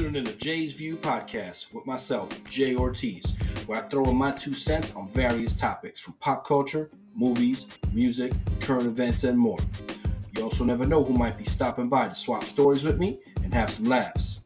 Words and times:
tuning 0.00 0.16
in 0.16 0.24
to 0.24 0.34
Jay's 0.38 0.72
View 0.72 0.96
podcast 0.96 1.74
with 1.74 1.86
myself, 1.86 2.42
Jay 2.44 2.74
Ortiz, 2.74 3.36
where 3.66 3.84
I 3.84 3.88
throw 3.88 4.04
in 4.04 4.16
my 4.16 4.30
two 4.30 4.54
cents 4.54 4.96
on 4.96 5.06
various 5.10 5.54
topics 5.54 6.00
from 6.00 6.14
pop 6.14 6.46
culture, 6.46 6.88
movies, 7.14 7.66
music, 7.92 8.32
current 8.60 8.86
events, 8.86 9.24
and 9.24 9.38
more. 9.38 9.58
You 10.34 10.42
also 10.42 10.64
never 10.64 10.86
know 10.86 11.04
who 11.04 11.12
might 11.12 11.36
be 11.36 11.44
stopping 11.44 11.90
by 11.90 12.08
to 12.08 12.14
swap 12.14 12.44
stories 12.44 12.82
with 12.82 12.98
me 12.98 13.18
and 13.44 13.52
have 13.52 13.68
some 13.68 13.84
laughs. 13.84 14.40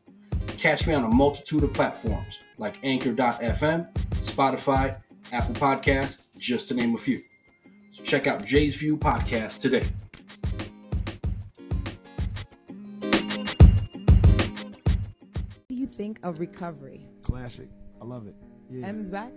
Catch 0.58 0.88
me 0.88 0.94
on 0.94 1.04
a 1.04 1.08
multitude 1.08 1.62
of 1.62 1.72
platforms 1.72 2.40
like 2.58 2.74
Anchor.fm, 2.82 3.94
Spotify, 4.14 4.96
Apple 5.30 5.54
Podcasts, 5.54 6.36
just 6.36 6.66
to 6.66 6.74
name 6.74 6.96
a 6.96 6.98
few. 6.98 7.20
So 7.92 8.02
check 8.02 8.26
out 8.26 8.44
Jay's 8.44 8.74
View 8.74 8.96
podcast 8.96 9.60
today. 9.60 9.86
Think 15.94 16.18
of 16.22 16.40
recovery? 16.40 17.08
Classic. 17.22 17.68
I 18.00 18.04
love 18.04 18.26
it. 18.26 18.34
Yeah. 18.68 18.86
M's 18.86 19.10
back? 19.10 19.32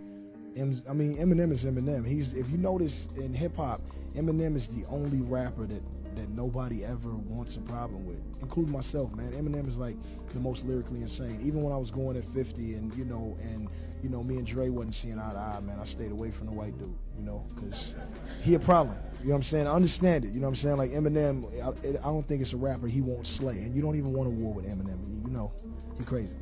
M's, 0.55 0.81
I 0.89 0.93
mean, 0.93 1.15
Eminem 1.17 1.51
is 1.51 1.63
Eminem. 1.63 2.07
He's 2.07 2.33
if 2.33 2.49
you 2.49 2.57
notice 2.57 3.07
in 3.15 3.33
hip 3.33 3.55
hop, 3.55 3.81
Eminem 4.15 4.55
is 4.55 4.67
the 4.67 4.85
only 4.89 5.21
rapper 5.21 5.67
that 5.67 5.83
that 6.17 6.29
nobody 6.29 6.83
ever 6.83 7.11
wants 7.11 7.57
a 7.57 7.59
problem 7.59 8.05
with, 8.05 8.17
including 8.41 8.73
myself, 8.73 9.13
man. 9.15 9.31
Eminem 9.33 9.67
is 9.67 9.77
like 9.77 9.95
the 10.33 10.39
most 10.39 10.65
lyrically 10.65 11.01
insane. 11.01 11.39
Even 11.43 11.61
when 11.61 11.71
I 11.71 11.77
was 11.77 11.91
going 11.91 12.17
at 12.17 12.27
50, 12.27 12.73
and 12.73 12.93
you 12.95 13.05
know, 13.05 13.37
and 13.41 13.69
you 14.03 14.09
know, 14.09 14.23
me 14.23 14.37
and 14.37 14.45
Dre 14.45 14.69
wasn't 14.69 14.95
seeing 14.95 15.19
eye 15.19 15.31
to 15.31 15.37
eye, 15.37 15.59
man. 15.61 15.79
I 15.79 15.85
stayed 15.85 16.11
away 16.11 16.31
from 16.31 16.47
the 16.47 16.53
white 16.53 16.77
dude, 16.77 16.93
you 17.17 17.23
know, 17.23 17.45
because 17.53 17.93
he 18.41 18.55
a 18.55 18.59
problem. 18.59 18.97
You 19.21 19.27
know 19.27 19.31
what 19.31 19.37
I'm 19.37 19.43
saying? 19.43 19.67
I 19.67 19.73
understand 19.73 20.25
it. 20.25 20.31
You 20.31 20.39
know 20.39 20.47
what 20.47 20.51
I'm 20.51 20.55
saying? 20.55 20.77
Like 20.77 20.91
Eminem, 20.91 21.45
I, 21.61 21.99
I 21.99 22.11
don't 22.11 22.27
think 22.27 22.41
it's 22.41 22.53
a 22.53 22.57
rapper 22.57 22.87
he 22.87 23.01
won't 23.01 23.27
slay, 23.27 23.59
and 23.59 23.75
you 23.75 23.81
don't 23.81 23.95
even 23.95 24.13
want 24.13 24.27
a 24.27 24.31
war 24.31 24.53
with 24.53 24.65
Eminem. 24.65 25.23
You 25.23 25.31
know, 25.31 25.51
he 25.97 26.03
crazy. 26.03 26.33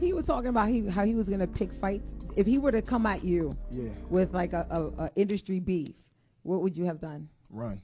He 0.00 0.12
was 0.12 0.24
talking 0.26 0.48
about 0.48 0.68
he, 0.68 0.86
how 0.86 1.04
he 1.04 1.14
was 1.14 1.28
going 1.28 1.40
to 1.40 1.46
pick 1.46 1.72
fights. 1.72 2.10
If 2.36 2.46
he 2.46 2.58
were 2.58 2.70
to 2.72 2.82
come 2.82 3.04
at 3.06 3.24
you 3.24 3.52
Yeah, 3.70 3.90
with 4.08 4.32
like 4.32 4.52
a, 4.52 4.66
a, 4.70 5.04
a 5.04 5.10
industry 5.16 5.58
beef, 5.60 5.94
what 6.42 6.62
would 6.62 6.76
you 6.76 6.84
have 6.84 7.00
done? 7.00 7.28
run. 7.50 7.82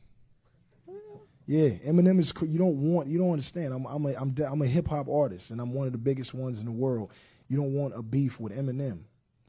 Yeah, 1.46 1.68
Eminem 1.86 2.20
is. 2.20 2.32
You 2.40 2.58
don't 2.58 2.76
want. 2.92 3.08
You 3.08 3.18
don't 3.18 3.32
understand. 3.32 3.74
I'm. 3.74 3.84
I'm 3.86 4.06
a. 4.06 4.14
I'm. 4.14 4.34
I'm 4.50 4.62
a 4.62 4.66
hip 4.66 4.88
hop 4.88 5.08
artist, 5.10 5.50
and 5.50 5.60
I'm 5.60 5.74
one 5.74 5.86
of 5.86 5.92
the 5.92 5.98
biggest 5.98 6.32
ones 6.32 6.58
in 6.58 6.64
the 6.64 6.72
world. 6.72 7.12
You 7.48 7.58
don't 7.58 7.74
want 7.74 7.92
a 7.94 8.00
beef 8.00 8.40
with 8.40 8.56
Eminem. 8.56 9.00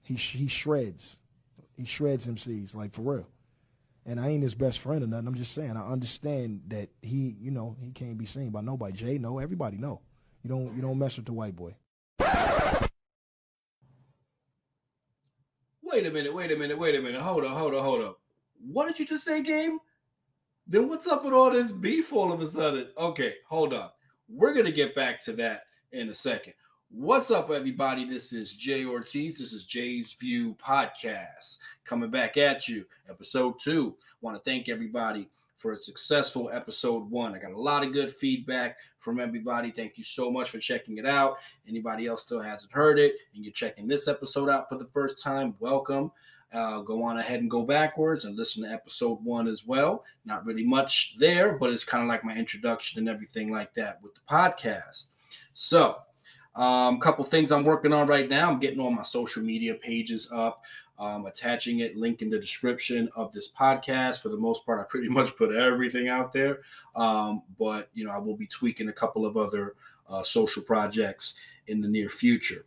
He 0.04 0.18
sh- 0.18 0.36
he 0.36 0.48
shreds. 0.50 1.16
He 1.78 1.86
shreds 1.86 2.26
MCs 2.28 2.76
like 2.76 2.94
for 2.94 3.02
real. 3.02 3.28
And 4.06 4.20
I 4.20 4.28
ain't 4.28 4.44
his 4.44 4.56
best 4.56 4.80
friend 4.80 5.04
or 5.04 5.08
nothing. 5.08 5.28
I'm 5.28 5.36
just 5.36 5.54
saying. 5.54 5.78
I 5.78 5.90
understand 5.90 6.64
that 6.68 6.90
he. 7.02 7.38
You 7.40 7.52
know, 7.52 7.78
he 7.80 7.92
can't 7.92 8.18
be 8.18 8.26
seen 8.26 8.50
by 8.50 8.60
nobody. 8.60 8.92
Jay, 8.92 9.18
no. 9.18 9.40
Everybody 9.40 9.78
know. 9.78 10.02
You 10.44 10.50
don't. 10.50 10.76
You 10.76 10.82
don't 10.82 11.00
mess 11.00 11.16
with 11.16 11.28
the 11.28 11.34
white 11.34 11.56
boy. 11.56 11.76
Wait 15.96 16.08
a 16.08 16.12
minute, 16.12 16.34
wait 16.34 16.52
a 16.52 16.58
minute, 16.58 16.78
wait 16.78 16.96
a 16.96 17.02
minute. 17.02 17.22
Hold 17.22 17.46
up, 17.46 17.52
hold 17.52 17.74
up, 17.74 17.82
hold 17.82 18.02
up. 18.02 18.20
What 18.70 18.86
did 18.86 19.00
you 19.00 19.06
just 19.06 19.24
say, 19.24 19.42
game? 19.42 19.80
Then 20.68 20.90
what's 20.90 21.08
up 21.08 21.24
with 21.24 21.34
all 21.34 21.50
this 21.50 21.72
beef 21.72 22.12
all 22.12 22.34
of 22.34 22.42
a 22.42 22.46
sudden? 22.46 22.88
Okay, 22.98 23.36
hold 23.48 23.74
up. 23.74 23.96
We're 24.28 24.54
gonna 24.54 24.74
get 24.74 24.94
back 24.94 25.22
to 25.22 25.32
that 25.38 25.68
in 25.94 26.10
a 26.10 26.14
second. 26.14 26.52
What's 26.90 27.32
up, 27.32 27.50
everybody? 27.50 28.04
This 28.04 28.34
is 28.34 28.52
Jay 28.52 28.84
Ortiz. 28.84 29.40
This 29.40 29.54
is 29.54 29.64
Jay's 29.64 30.14
View 30.20 30.58
Podcast 30.62 31.60
coming 31.86 32.12
back 32.12 32.36
at 32.36 32.68
you, 32.68 32.86
episode 33.10 33.54
two. 33.62 33.96
Want 34.20 34.36
to 34.36 34.44
thank 34.44 34.68
everybody 34.68 35.30
for 35.56 35.74
a 35.74 35.82
successful 35.82 36.50
episode 36.54 37.10
one. 37.10 37.34
I 37.34 37.40
got 37.40 37.54
a 37.54 37.60
lot 37.60 37.84
of 37.84 37.94
good 37.94 38.12
feedback 38.12 38.78
from 39.00 39.20
everybody. 39.20 39.72
Thank 39.72 39.98
you 39.98 40.04
so 40.04 40.30
much 40.30 40.50
for 40.50 40.60
checking 40.60 40.98
it 40.98 41.06
out. 41.06 41.38
Anybody 41.68 42.08
else 42.08 42.22
still 42.24 42.42
hasn't 42.42 42.72
heard 42.72 43.00
it 43.00 43.14
and 43.34 43.44
you're 43.44 43.54
checking 43.54 43.88
this 43.88 44.08
episode 44.08 44.50
out 44.50 44.70
for 44.70 44.78
the 44.78 44.90
first 44.94 45.22
time, 45.22 45.56
welcome. 45.60 46.12
Uh, 46.54 46.82
go 46.82 47.04
on 47.04 47.18
ahead 47.18 47.42
and 47.42 47.50
go 47.50 47.64
backwards 47.64 48.26
and 48.26 48.38
listen 48.38 48.64
to 48.64 48.70
episode 48.70 49.24
one 49.24 49.48
as 49.48 49.66
well. 49.66 50.04
Not 50.26 50.46
really 50.46 50.64
much 50.64 51.16
there, 51.18 51.58
but 51.58 51.72
it's 51.72 51.84
kind 51.84 52.04
of 52.04 52.08
like 52.08 52.24
my 52.24 52.36
introduction 52.36 53.00
and 53.00 53.10
everything 53.10 53.52
like 53.52 53.74
that 53.74 54.02
with 54.02 54.14
the 54.14 54.22
podcast. 54.30 55.10
So, 55.54 55.98
a 56.56 56.62
um, 56.62 57.00
couple 57.00 57.26
things 57.26 57.52
I'm 57.52 57.66
working 57.66 57.92
on 57.92 58.08
right 58.08 58.30
now. 58.30 58.50
I'm 58.50 58.60
getting 58.60 58.80
all 58.80 58.92
my 58.92 59.04
social 59.04 59.44
media 59.44 59.74
pages 59.74 60.30
up, 60.32 60.64
um, 61.00 61.26
attaching 61.26 61.80
it, 61.80 61.96
link 61.96 62.22
in 62.22 62.30
the 62.30 62.40
description 62.40 63.10
of 63.16 63.32
this 63.32 63.50
podcast. 63.50 64.22
For 64.22 64.30
the 64.30 64.38
most 64.38 64.66
part, 64.66 64.80
I 64.80 64.84
pretty 64.84 65.10
much 65.10 65.36
put 65.36 65.54
everything 65.54 66.08
out 66.08 66.34
there. 66.34 66.62
Um, 66.96 67.44
but 67.60 67.90
you 67.94 68.06
know, 68.06 68.12
I 68.12 68.18
will 68.18 68.36
be 68.36 68.48
tweaking 68.48 68.90
a 68.90 68.94
couple 68.94 69.26
of 69.26 69.38
other 69.38 69.76
uh, 70.10 70.24
social 70.24 70.64
projects 70.64 71.40
in 71.68 71.82
the 71.82 71.88
near 71.88 72.10
future. 72.10 72.66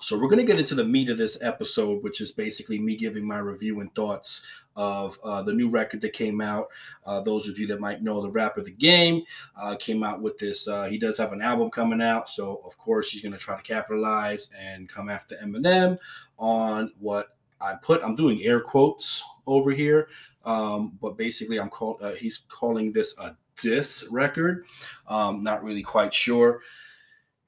So 0.00 0.18
we're 0.18 0.28
going 0.28 0.44
to 0.44 0.44
get 0.44 0.58
into 0.58 0.74
the 0.74 0.84
meat 0.84 1.08
of 1.08 1.16
this 1.16 1.38
episode, 1.40 2.02
which 2.02 2.20
is 2.20 2.30
basically 2.30 2.78
me 2.78 2.96
giving 2.96 3.26
my 3.26 3.38
review 3.38 3.80
and 3.80 3.94
thoughts 3.94 4.42
of 4.76 5.18
uh, 5.24 5.42
the 5.42 5.54
new 5.54 5.70
record 5.70 6.02
that 6.02 6.12
came 6.12 6.40
out. 6.42 6.68
Uh, 7.06 7.20
those 7.20 7.48
of 7.48 7.58
you 7.58 7.66
that 7.68 7.80
might 7.80 8.02
know 8.02 8.20
the 8.20 8.30
rapper 8.30 8.62
The 8.62 8.72
Game 8.72 9.22
uh, 9.58 9.74
came 9.76 10.02
out 10.02 10.20
with 10.20 10.38
this. 10.38 10.68
Uh, 10.68 10.84
he 10.84 10.98
does 10.98 11.16
have 11.16 11.32
an 11.32 11.40
album 11.40 11.70
coming 11.70 12.02
out, 12.02 12.28
so 12.28 12.60
of 12.66 12.76
course 12.76 13.10
he's 13.10 13.22
going 13.22 13.32
to 13.32 13.38
try 13.38 13.56
to 13.56 13.62
capitalize 13.62 14.50
and 14.58 14.88
come 14.88 15.08
after 15.08 15.34
Eminem 15.36 15.96
on 16.38 16.92
what 16.98 17.28
I 17.60 17.74
put. 17.80 18.02
I'm 18.02 18.16
doing 18.16 18.42
air 18.42 18.60
quotes 18.60 19.22
over 19.46 19.70
here, 19.70 20.08
um, 20.44 20.98
but 21.00 21.16
basically 21.16 21.58
I'm 21.58 21.70
called. 21.70 22.02
uh, 22.02 22.12
he's 22.12 22.42
calling 22.48 22.92
this 22.92 23.18
a 23.18 23.34
diss 23.60 24.06
record. 24.10 24.66
Um, 25.08 25.42
not 25.42 25.64
really 25.64 25.82
quite 25.82 26.12
sure 26.12 26.60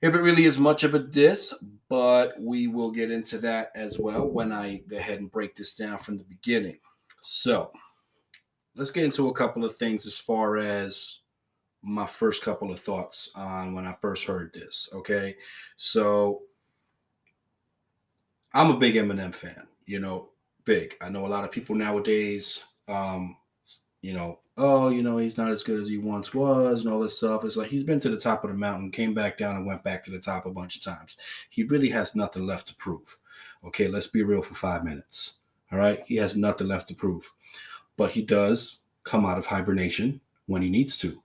if 0.01 0.15
it 0.15 0.21
really 0.21 0.45
is 0.45 0.59
much 0.59 0.85
of 0.85 0.95
a 0.95 0.99
diss, 0.99 1.55
but 1.89 2.35
we 2.41 2.67
will 2.67 2.91
get 2.91 3.11
into 3.11 3.39
that 3.39 3.71
as 3.75 3.99
well 3.99 4.29
when 4.29 4.53
I 4.53 4.83
go 4.89 4.97
ahead 4.97 5.21
and 5.21 5.31
break 5.31 5.55
this 5.57 5.75
down 5.75 5.99
from 5.99 6.19
the 6.19 6.25
beginning. 6.25 6.79
So 7.23 7.73
let's 8.77 8.91
get 8.91 9.05
into 9.05 9.29
a 9.29 9.35
couple 9.35 9.65
of 9.65 9.75
things 9.75 10.07
as 10.07 10.17
far 10.17 10.59
as 10.59 11.21
my 11.83 12.07
first 12.07 12.43
couple 12.43 12.71
of 12.71 12.81
thoughts 12.81 13.31
on 13.35 13.75
when 13.75 13.87
I 13.87 13.97
first 14.01 14.25
heard 14.25 14.53
this. 14.53 14.89
Okay. 14.93 15.37
So 15.77 16.43
I'm 18.53 18.71
a 18.71 18.77
big 18.77 18.95
Eminem 18.95 19.35
fan, 19.35 19.67
you 19.87 19.99
know, 19.99 20.31
big. 20.65 20.95
I 21.01 21.09
know 21.09 21.27
a 21.27 21.29
lot 21.29 21.45
of 21.45 21.51
people 21.51 21.75
nowadays, 21.75 22.63
um, 22.89 23.37
you 24.01 24.13
know, 24.13 24.41
oh, 24.57 24.89
you 24.89 25.03
know, 25.03 25.19
he's 25.19 25.39
not 25.39 25.53
as 25.53 25.63
good 25.63 25.81
as 25.81 25.89
he 25.89 25.99
once 25.99 26.35
was 26.35 26.81
and 26.81 26.91
all 26.93 27.01
this 27.01 27.17
stuff. 27.17 27.45
It's 27.45 27.57
like 27.57 27.69
he's 27.69 27.83
been 27.83 28.01
to 28.01 28.09
the 28.09 28.17
top 28.17 28.45
of 28.45 28.51
the 28.51 28.57
mountain, 28.57 28.91
came 28.91 29.15
back 29.15 29.39
down 29.39 29.57
and 29.57 29.67
went 29.67 29.85
back 29.85 30.03
to 30.05 30.11
the 30.11 30.19
top 30.19 30.47
a 30.47 30.51
bunch 30.51 30.77
of 30.77 30.83
times. 30.83 31.17
He 31.51 31.65
really 31.65 31.89
has 31.91 32.15
nothing 32.15 32.47
left 32.47 32.67
to 32.69 32.75
prove. 32.75 33.19
Okay, 33.65 33.89
let's 33.89 34.07
be 34.07 34.23
real 34.23 34.43
for 34.43 34.55
five 34.55 34.85
minutes. 34.85 35.35
All 35.73 35.79
right, 35.79 36.03
he 36.07 36.17
has 36.17 36.37
nothing 36.37 36.69
left 36.69 36.89
to 36.89 36.95
prove, 36.95 37.31
but 37.97 38.11
he 38.11 38.23
does 38.23 38.81
come 39.05 39.27
out 39.27 39.39
of 39.39 39.47
hibernation 39.47 40.21
when 40.47 40.63
he 40.63 40.71
needs 40.71 40.97
to. 40.99 41.23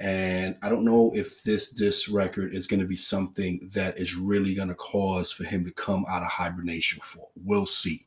And 0.00 0.56
I 0.62 0.68
don't 0.68 0.84
know 0.84 1.12
if 1.14 1.44
this 1.44 1.70
this 1.70 2.08
record 2.08 2.54
is 2.54 2.66
going 2.66 2.80
to 2.80 2.86
be 2.86 2.96
something 2.96 3.70
that 3.72 3.98
is 3.98 4.16
really 4.16 4.54
going 4.54 4.68
to 4.68 4.74
cause 4.74 5.30
for 5.30 5.44
him 5.44 5.64
to 5.64 5.70
come 5.72 6.04
out 6.08 6.22
of 6.22 6.28
hibernation 6.28 7.00
for. 7.02 7.28
We'll 7.44 7.66
see. 7.66 8.06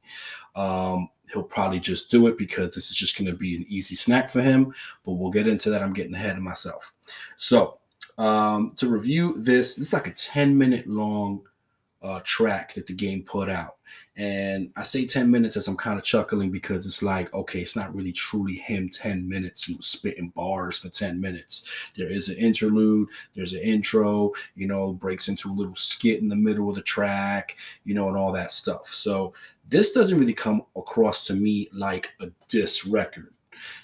Um, 0.56 1.10
he'll 1.32 1.44
probably 1.44 1.80
just 1.80 2.12
do 2.12 2.28
it 2.28 2.38
because 2.38 2.74
this 2.74 2.90
is 2.90 2.96
just 2.96 3.18
going 3.18 3.28
to 3.30 3.34
be 3.34 3.56
an 3.56 3.66
easy 3.68 3.96
snack 3.96 4.30
for 4.30 4.42
him. 4.42 4.74
But 5.06 5.14
we'll 5.14 5.32
get 5.32 5.48
into 5.48 5.70
that. 5.70 5.82
I'm 5.82 5.94
getting 5.94 6.14
ahead 6.14 6.38
of 6.38 6.44
myself. 6.44 6.94
So 7.38 7.80
um, 8.18 8.74
to 8.78 8.88
review 8.88 9.34
this, 9.34 9.78
it's 9.78 9.94
like 9.94 10.08
a 10.08 10.14
10 10.14 10.58
minute 10.58 10.88
long 10.88 11.42
uh, 12.02 12.22
track 12.24 12.74
that 12.74 12.86
the 12.86 12.94
game 12.94 13.24
put 13.24 13.50
out. 13.50 13.78
And 14.18 14.72
I 14.78 14.84
say 14.84 15.06
10 15.06 15.30
minutes 15.30 15.58
as 15.58 15.68
I'm 15.68 15.76
kind 15.76 16.00
of 16.00 16.06
chuckling 16.06 16.50
because 16.50 16.86
it's 16.86 17.04
like, 17.04 17.34
okay, 17.34 17.60
it's 17.60 17.76
not 17.76 17.94
really 17.94 18.14
truly 18.14 18.56
him 18.56 18.90
10 18.90 19.28
minutes, 19.28 19.68
you 19.68 19.76
know, 19.76 19.82
spitting 19.82 20.30
bars 20.30 20.78
for 20.78 20.88
10 20.88 21.20
minutes. 21.20 21.70
There 21.98 22.08
is 22.08 22.30
an 22.30 22.38
interlude, 22.38 23.10
there's 23.36 23.54
an 23.54 23.62
intro, 23.62 24.32
you 24.56 24.68
know, 24.68 24.94
breaks 24.94 25.28
into 25.28 25.52
a 25.52 25.54
little 25.54 25.76
skit 25.76 26.22
in 26.22 26.30
the 26.30 26.36
middle 26.36 26.70
of 26.70 26.76
the 26.76 26.82
track, 26.82 27.58
you 27.84 27.94
know, 27.94 28.08
and 28.08 28.16
all 28.16 28.32
that 28.32 28.54
stuff. 28.54 28.94
So 28.94 29.34
this 29.68 29.92
doesn't 29.92 30.18
really 30.18 30.34
come 30.34 30.64
across 30.78 31.28
to 31.28 31.34
me 31.34 31.68
like 31.74 32.12
a 32.22 32.28
diss 32.48 32.86
record. 32.86 33.34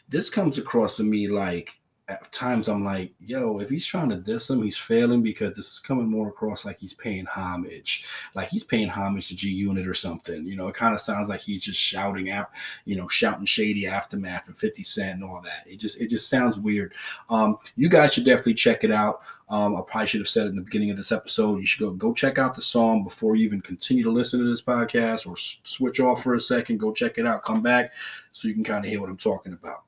This 0.08 0.30
comes 0.30 0.58
across 0.58 0.96
to 0.98 1.04
me 1.04 1.28
like 1.28 1.72
at 2.08 2.32
times 2.32 2.68
I'm 2.68 2.84
like, 2.84 3.14
yo, 3.20 3.60
if 3.60 3.70
he's 3.70 3.86
trying 3.86 4.10
to 4.10 4.18
diss 4.18 4.50
him, 4.50 4.62
he's 4.62 4.78
failing 4.78 5.24
because 5.24 5.56
this 5.56 5.74
is 5.74 5.80
coming 5.80 6.10
more 6.10 6.28
across 6.28 6.66
like 6.66 6.78
he's 6.78 6.94
paying 6.94 7.26
homage, 7.26 8.06
like 8.36 8.50
he's 8.50 8.64
paying 8.64 8.90
homage 8.90 9.30
to 9.30 9.36
G 9.36 9.50
Unit 9.50 9.88
or 9.88 9.94
something. 9.94 10.46
You 10.46 10.56
know, 10.56 10.68
it 10.68 10.76
kind 10.76 10.94
of 10.94 11.00
sounds 11.00 11.30
like 11.30 11.40
he's 11.40 11.64
just 11.64 11.80
shouting 11.80 12.30
out, 12.30 12.50
you 12.86 12.98
know, 12.98 13.08
shouting 13.08 13.46
shady 13.46 13.88
aftermath 13.88 14.48
and 14.48 14.58
50 14.58 14.84
Cent 14.84 15.16
and 15.16 15.24
all 15.24 15.42
that. 15.42 15.66
It 15.66 15.78
just 15.78 16.02
it 16.02 16.10
just 16.10 16.30
sounds 16.30 16.58
weird. 16.58 16.94
Um, 17.30 17.58
you 17.78 17.88
guys 17.88 18.14
should 18.14 18.26
definitely 18.26 18.56
check 18.56 18.84
it 18.84 18.92
out. 18.92 19.22
Um, 19.50 19.76
I 19.76 19.82
probably 19.82 20.08
should 20.08 20.22
have 20.22 20.30
said 20.30 20.48
in 20.48 20.56
the 20.56 20.62
beginning 20.62 20.92
of 20.92 20.98
this 20.98 21.12
episode. 21.12 21.60
You 21.60 21.66
should 21.66 21.82
go 21.82 21.92
go 21.92 22.14
check 22.14 22.38
out 22.38 22.56
the 22.56 22.62
song 22.62 23.04
before 23.04 23.36
you 23.36 23.46
even 23.46 23.62
continue 23.62 24.04
to 24.04 24.12
listen 24.12 24.40
to 24.40 24.50
this 24.50 24.62
podcast 24.62 25.28
or 25.28 25.34
s- 25.34 25.62
switch 25.64 26.00
off 26.00 26.24
for 26.24 26.36
a 26.36 26.40
second. 26.40 26.80
Go 26.80 26.92
check 26.92 27.18
it 27.18 27.28
out. 27.28 27.44
Come 27.44 27.62
back 27.62 27.94
so 28.32 28.48
you 28.48 28.54
can 28.54 28.64
kind 28.64 28.84
of 28.84 28.90
hear 28.90 29.00
what 29.00 29.10
I'm 29.10 29.18
talking 29.18 29.54
about. 29.54 29.84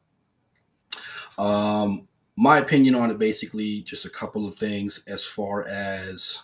Um, 1.37 2.07
my 2.35 2.57
opinion 2.57 2.95
on 2.95 3.11
it 3.11 3.19
basically 3.19 3.81
just 3.81 4.05
a 4.05 4.09
couple 4.09 4.47
of 4.47 4.55
things 4.55 5.03
as 5.07 5.25
far 5.25 5.67
as 5.67 6.41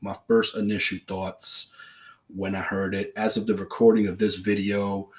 my 0.00 0.16
first 0.28 0.56
initial 0.56 0.98
thoughts 1.08 1.72
when 2.34 2.54
I 2.54 2.60
heard 2.60 2.94
it. 2.94 3.12
As 3.16 3.36
of 3.36 3.46
the 3.46 3.56
recording 3.56 4.06
of 4.06 4.18
this 4.18 4.36
video, 4.36 5.10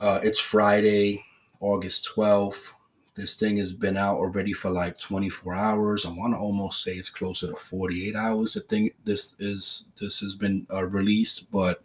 uh, 0.00 0.20
it's 0.22 0.40
Friday, 0.40 1.24
August 1.60 2.10
12th. 2.14 2.72
This 3.18 3.34
thing 3.34 3.56
has 3.56 3.72
been 3.72 3.96
out 3.96 4.14
already 4.14 4.52
for 4.52 4.70
like 4.70 4.96
24 4.96 5.52
hours. 5.52 6.06
I 6.06 6.10
want 6.10 6.34
to 6.34 6.38
almost 6.38 6.84
say 6.84 6.92
it's 6.92 7.10
closer 7.10 7.48
to 7.48 7.56
48 7.56 8.14
hours. 8.14 8.56
I 8.56 8.60
think 8.68 8.94
this 9.04 9.34
is 9.40 9.88
this 10.00 10.20
has 10.20 10.36
been 10.36 10.68
uh, 10.72 10.86
released, 10.86 11.50
but 11.50 11.82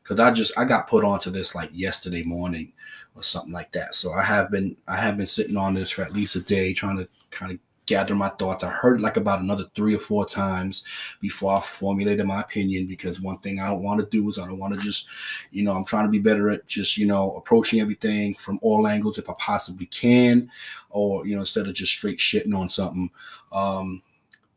because 0.00 0.20
I 0.20 0.30
just 0.30 0.52
I 0.56 0.64
got 0.64 0.86
put 0.86 1.04
onto 1.04 1.30
this 1.30 1.56
like 1.56 1.70
yesterday 1.72 2.22
morning 2.22 2.72
or 3.16 3.24
something 3.24 3.52
like 3.52 3.72
that. 3.72 3.96
So 3.96 4.12
I 4.12 4.22
have 4.22 4.52
been 4.52 4.76
I 4.86 4.96
have 4.98 5.16
been 5.16 5.26
sitting 5.26 5.56
on 5.56 5.74
this 5.74 5.90
for 5.90 6.02
at 6.02 6.12
least 6.12 6.36
a 6.36 6.40
day, 6.40 6.72
trying 6.72 6.98
to 6.98 7.08
kind 7.32 7.50
of 7.50 7.58
gather 7.88 8.14
my 8.14 8.28
thoughts. 8.28 8.62
I 8.62 8.68
heard 8.68 9.00
like 9.00 9.16
about 9.16 9.40
another 9.40 9.64
three 9.74 9.94
or 9.94 9.98
four 9.98 10.26
times 10.26 10.84
before 11.20 11.56
I 11.56 11.60
formulated 11.60 12.26
my 12.26 12.40
opinion 12.40 12.86
because 12.86 13.20
one 13.20 13.38
thing 13.38 13.58
I 13.58 13.66
don't 13.66 13.82
want 13.82 13.98
to 14.00 14.06
do 14.06 14.28
is 14.28 14.38
I 14.38 14.46
don't 14.46 14.58
want 14.58 14.74
to 14.74 14.80
just, 14.80 15.06
you 15.50 15.62
know, 15.62 15.74
I'm 15.74 15.84
trying 15.84 16.04
to 16.04 16.10
be 16.10 16.18
better 16.18 16.50
at 16.50 16.66
just, 16.66 16.98
you 16.98 17.06
know, 17.06 17.32
approaching 17.32 17.80
everything 17.80 18.34
from 18.34 18.58
all 18.62 18.86
angles 18.86 19.18
if 19.18 19.30
I 19.30 19.34
possibly 19.38 19.86
can, 19.86 20.50
or, 20.90 21.26
you 21.26 21.34
know, 21.34 21.40
instead 21.40 21.66
of 21.66 21.74
just 21.74 21.92
straight 21.92 22.18
shitting 22.18 22.54
on 22.54 22.68
something. 22.68 23.10
Um, 23.52 24.02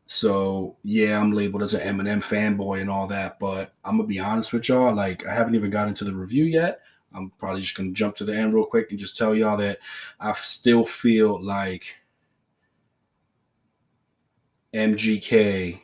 so 0.06 0.76
yeah, 0.82 1.18
I'm 1.18 1.32
labeled 1.32 1.62
as 1.62 1.72
an 1.72 1.80
Eminem 1.80 2.22
fanboy 2.22 2.82
and 2.82 2.90
all 2.90 3.06
that, 3.06 3.38
but 3.38 3.72
I'm 3.82 3.96
gonna 3.96 4.06
be 4.06 4.18
honest 4.18 4.52
with 4.52 4.68
y'all. 4.68 4.94
Like, 4.94 5.26
I 5.26 5.32
haven't 5.32 5.54
even 5.54 5.70
got 5.70 5.88
into 5.88 6.04
the 6.04 6.12
review 6.12 6.44
yet. 6.44 6.80
I'm 7.14 7.30
probably 7.38 7.62
just 7.62 7.76
gonna 7.76 7.92
jump 7.92 8.16
to 8.16 8.24
the 8.24 8.36
end 8.36 8.52
real 8.52 8.66
quick 8.66 8.90
and 8.90 8.98
just 8.98 9.16
tell 9.16 9.34
y'all 9.34 9.56
that 9.56 9.78
I 10.20 10.34
still 10.34 10.84
feel 10.84 11.42
like 11.42 11.96
MGK 14.74 15.80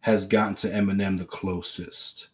has 0.00 0.24
gotten 0.24 0.54
to 0.56 0.68
Eminem 0.68 1.18
the 1.18 1.24
closest. 1.24 2.28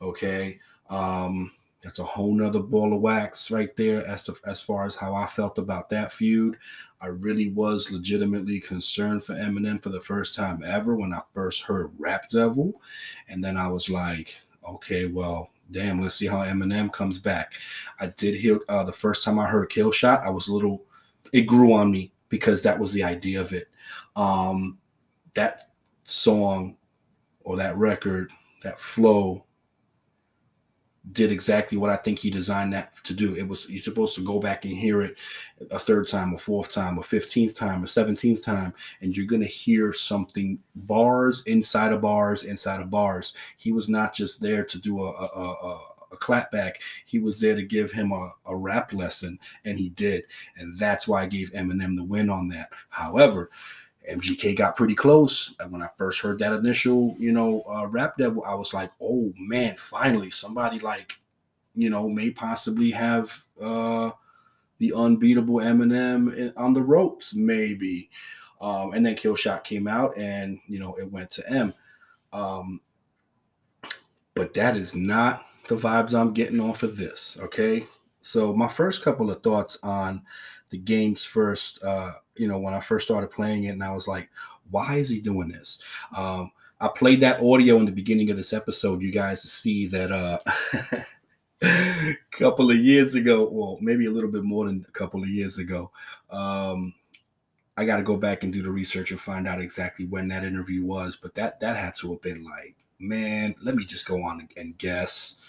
Okay. 0.00 0.58
Um, 0.88 1.52
that's 1.82 1.98
a 2.00 2.04
whole 2.04 2.34
nother 2.34 2.60
ball 2.60 2.92
of 2.92 3.00
wax 3.00 3.50
right 3.50 3.74
there 3.76 4.04
as 4.06 4.24
to, 4.24 4.34
as 4.46 4.60
far 4.60 4.86
as 4.86 4.96
how 4.96 5.14
I 5.14 5.26
felt 5.26 5.58
about 5.58 5.88
that 5.90 6.10
feud. 6.10 6.56
I 7.00 7.06
really 7.06 7.50
was 7.50 7.92
legitimately 7.92 8.60
concerned 8.60 9.22
for 9.22 9.34
Eminem 9.34 9.80
for 9.82 9.90
the 9.90 10.00
first 10.00 10.34
time 10.34 10.62
ever 10.66 10.96
when 10.96 11.12
I 11.12 11.20
first 11.32 11.62
heard 11.62 11.92
Rap 11.98 12.30
Devil. 12.30 12.80
And 13.28 13.42
then 13.44 13.56
I 13.56 13.68
was 13.68 13.88
like, 13.88 14.36
okay, 14.68 15.06
well, 15.06 15.50
damn, 15.70 16.00
let's 16.00 16.16
see 16.16 16.26
how 16.26 16.38
Eminem 16.38 16.92
comes 16.92 17.18
back. 17.18 17.52
I 18.00 18.08
did 18.08 18.34
hear 18.34 18.58
uh, 18.68 18.84
the 18.84 18.92
first 18.92 19.22
time 19.22 19.38
I 19.38 19.46
heard 19.46 19.70
Kill 19.70 19.92
Shot, 19.92 20.24
I 20.24 20.30
was 20.30 20.48
a 20.48 20.52
little, 20.52 20.84
it 21.32 21.42
grew 21.42 21.72
on 21.74 21.92
me 21.92 22.10
because 22.28 22.62
that 22.62 22.78
was 22.78 22.92
the 22.92 23.04
idea 23.04 23.40
of 23.40 23.52
it. 23.52 23.68
Um, 24.16 24.78
that 25.34 25.70
song 26.04 26.76
or 27.40 27.56
that 27.56 27.76
record, 27.76 28.30
that 28.62 28.78
flow 28.78 29.44
did 31.12 31.32
exactly 31.32 31.78
what 31.78 31.90
I 31.90 31.96
think 31.96 32.18
he 32.18 32.30
designed 32.30 32.72
that 32.72 32.94
to 33.04 33.14
do. 33.14 33.34
It 33.34 33.46
was 33.46 33.68
you're 33.68 33.82
supposed 33.82 34.14
to 34.16 34.24
go 34.24 34.38
back 34.38 34.64
and 34.64 34.76
hear 34.76 35.02
it 35.02 35.16
a 35.70 35.78
third 35.78 36.08
time, 36.08 36.34
a 36.34 36.38
fourth 36.38 36.70
time, 36.72 36.98
a 36.98 37.02
fifteenth 37.02 37.54
time, 37.54 37.84
a 37.84 37.88
seventeenth 37.88 38.44
time, 38.44 38.74
and 39.00 39.16
you're 39.16 39.26
gonna 39.26 39.46
hear 39.46 39.92
something 39.92 40.58
bars 40.74 41.42
inside 41.46 41.92
of 41.92 42.02
bars 42.02 42.42
inside 42.42 42.80
of 42.80 42.90
bars. 42.90 43.32
He 43.56 43.72
was 43.72 43.88
not 43.88 44.14
just 44.14 44.40
there 44.40 44.64
to 44.64 44.78
do 44.78 45.02
a, 45.02 45.10
a, 45.10 45.52
a, 45.52 45.80
a 46.12 46.16
clapback. 46.16 46.74
He 47.04 47.18
was 47.18 47.40
there 47.40 47.54
to 47.54 47.62
give 47.62 47.90
him 47.90 48.12
a, 48.12 48.32
a 48.46 48.56
rap 48.56 48.92
lesson, 48.92 49.38
and 49.64 49.78
he 49.78 49.90
did. 49.90 50.24
And 50.56 50.78
that's 50.78 51.08
why 51.08 51.22
I 51.22 51.26
gave 51.26 51.52
Eminem 51.52 51.96
the 51.96 52.04
win 52.04 52.30
on 52.30 52.48
that. 52.48 52.70
However, 52.88 53.50
MGK 54.10 54.56
got 54.56 54.76
pretty 54.76 54.94
close. 54.94 55.54
And 55.60 55.72
when 55.72 55.82
I 55.82 55.88
first 55.96 56.20
heard 56.20 56.38
that 56.38 56.52
initial, 56.52 57.14
you 57.18 57.32
know, 57.32 57.62
uh, 57.68 57.86
Rap 57.86 58.16
Devil, 58.16 58.44
I 58.44 58.54
was 58.54 58.72
like, 58.72 58.90
oh 59.00 59.32
man, 59.38 59.76
finally 59.76 60.30
somebody 60.30 60.78
like, 60.78 61.14
you 61.74 61.90
know, 61.90 62.08
may 62.08 62.30
possibly 62.30 62.90
have 62.90 63.44
uh, 63.60 64.10
the 64.78 64.92
unbeatable 64.94 65.56
Eminem 65.56 66.52
on 66.56 66.74
the 66.74 66.82
ropes, 66.82 67.34
maybe. 67.34 68.08
Um, 68.60 68.92
and 68.92 69.04
then 69.04 69.14
Kill 69.14 69.36
Shot 69.36 69.62
came 69.62 69.86
out, 69.86 70.16
and 70.16 70.58
you 70.66 70.80
know, 70.80 70.94
it 70.94 71.10
went 71.10 71.30
to 71.32 71.48
M. 71.48 71.72
Um, 72.32 72.80
but 74.34 74.54
that 74.54 74.76
is 74.76 74.94
not 74.94 75.46
the 75.68 75.76
vibes 75.76 76.18
I'm 76.18 76.32
getting 76.32 76.60
off 76.60 76.82
of 76.82 76.96
this. 76.96 77.38
Okay, 77.40 77.86
so 78.20 78.52
my 78.54 78.68
first 78.68 79.02
couple 79.02 79.30
of 79.30 79.42
thoughts 79.42 79.78
on 79.82 80.22
the 80.70 80.78
game's 80.78 81.24
first, 81.24 81.82
uh, 81.82 82.12
you 82.36 82.48
know, 82.48 82.58
when 82.58 82.74
I 82.74 82.80
first 82.80 83.06
started 83.06 83.30
playing 83.30 83.64
it, 83.64 83.70
and 83.70 83.84
I 83.84 83.92
was 83.92 84.08
like, 84.08 84.28
why 84.70 84.96
is 84.96 85.08
he 85.08 85.20
doing 85.20 85.48
this? 85.48 85.78
Um, 86.16 86.50
I 86.80 86.88
played 86.88 87.20
that 87.22 87.40
audio 87.40 87.78
in 87.78 87.86
the 87.86 87.92
beginning 87.92 88.30
of 88.30 88.36
this 88.36 88.52
episode, 88.52 89.02
you 89.02 89.10
guys 89.10 89.42
to 89.42 89.48
see 89.48 89.86
that 89.86 90.12
uh, 90.12 90.38
a 91.62 92.16
couple 92.30 92.70
of 92.70 92.76
years 92.76 93.14
ago, 93.14 93.48
well, 93.50 93.78
maybe 93.80 94.06
a 94.06 94.10
little 94.10 94.30
bit 94.30 94.44
more 94.44 94.66
than 94.66 94.84
a 94.88 94.92
couple 94.92 95.22
of 95.22 95.28
years 95.28 95.58
ago, 95.58 95.90
um, 96.30 96.94
I 97.76 97.84
got 97.84 97.96
to 97.96 98.02
go 98.02 98.16
back 98.16 98.42
and 98.42 98.52
do 98.52 98.62
the 98.62 98.70
research 98.70 99.10
and 99.10 99.20
find 99.20 99.48
out 99.48 99.60
exactly 99.60 100.06
when 100.06 100.28
that 100.28 100.44
interview 100.44 100.84
was. 100.84 101.16
But 101.16 101.34
that 101.36 101.60
that 101.60 101.76
had 101.76 101.94
to 101.96 102.10
have 102.12 102.22
been 102.22 102.44
like, 102.44 102.76
man, 102.98 103.54
let 103.62 103.74
me 103.74 103.84
just 103.84 104.06
go 104.06 104.22
on 104.22 104.48
and 104.56 104.76
guess 104.78 105.40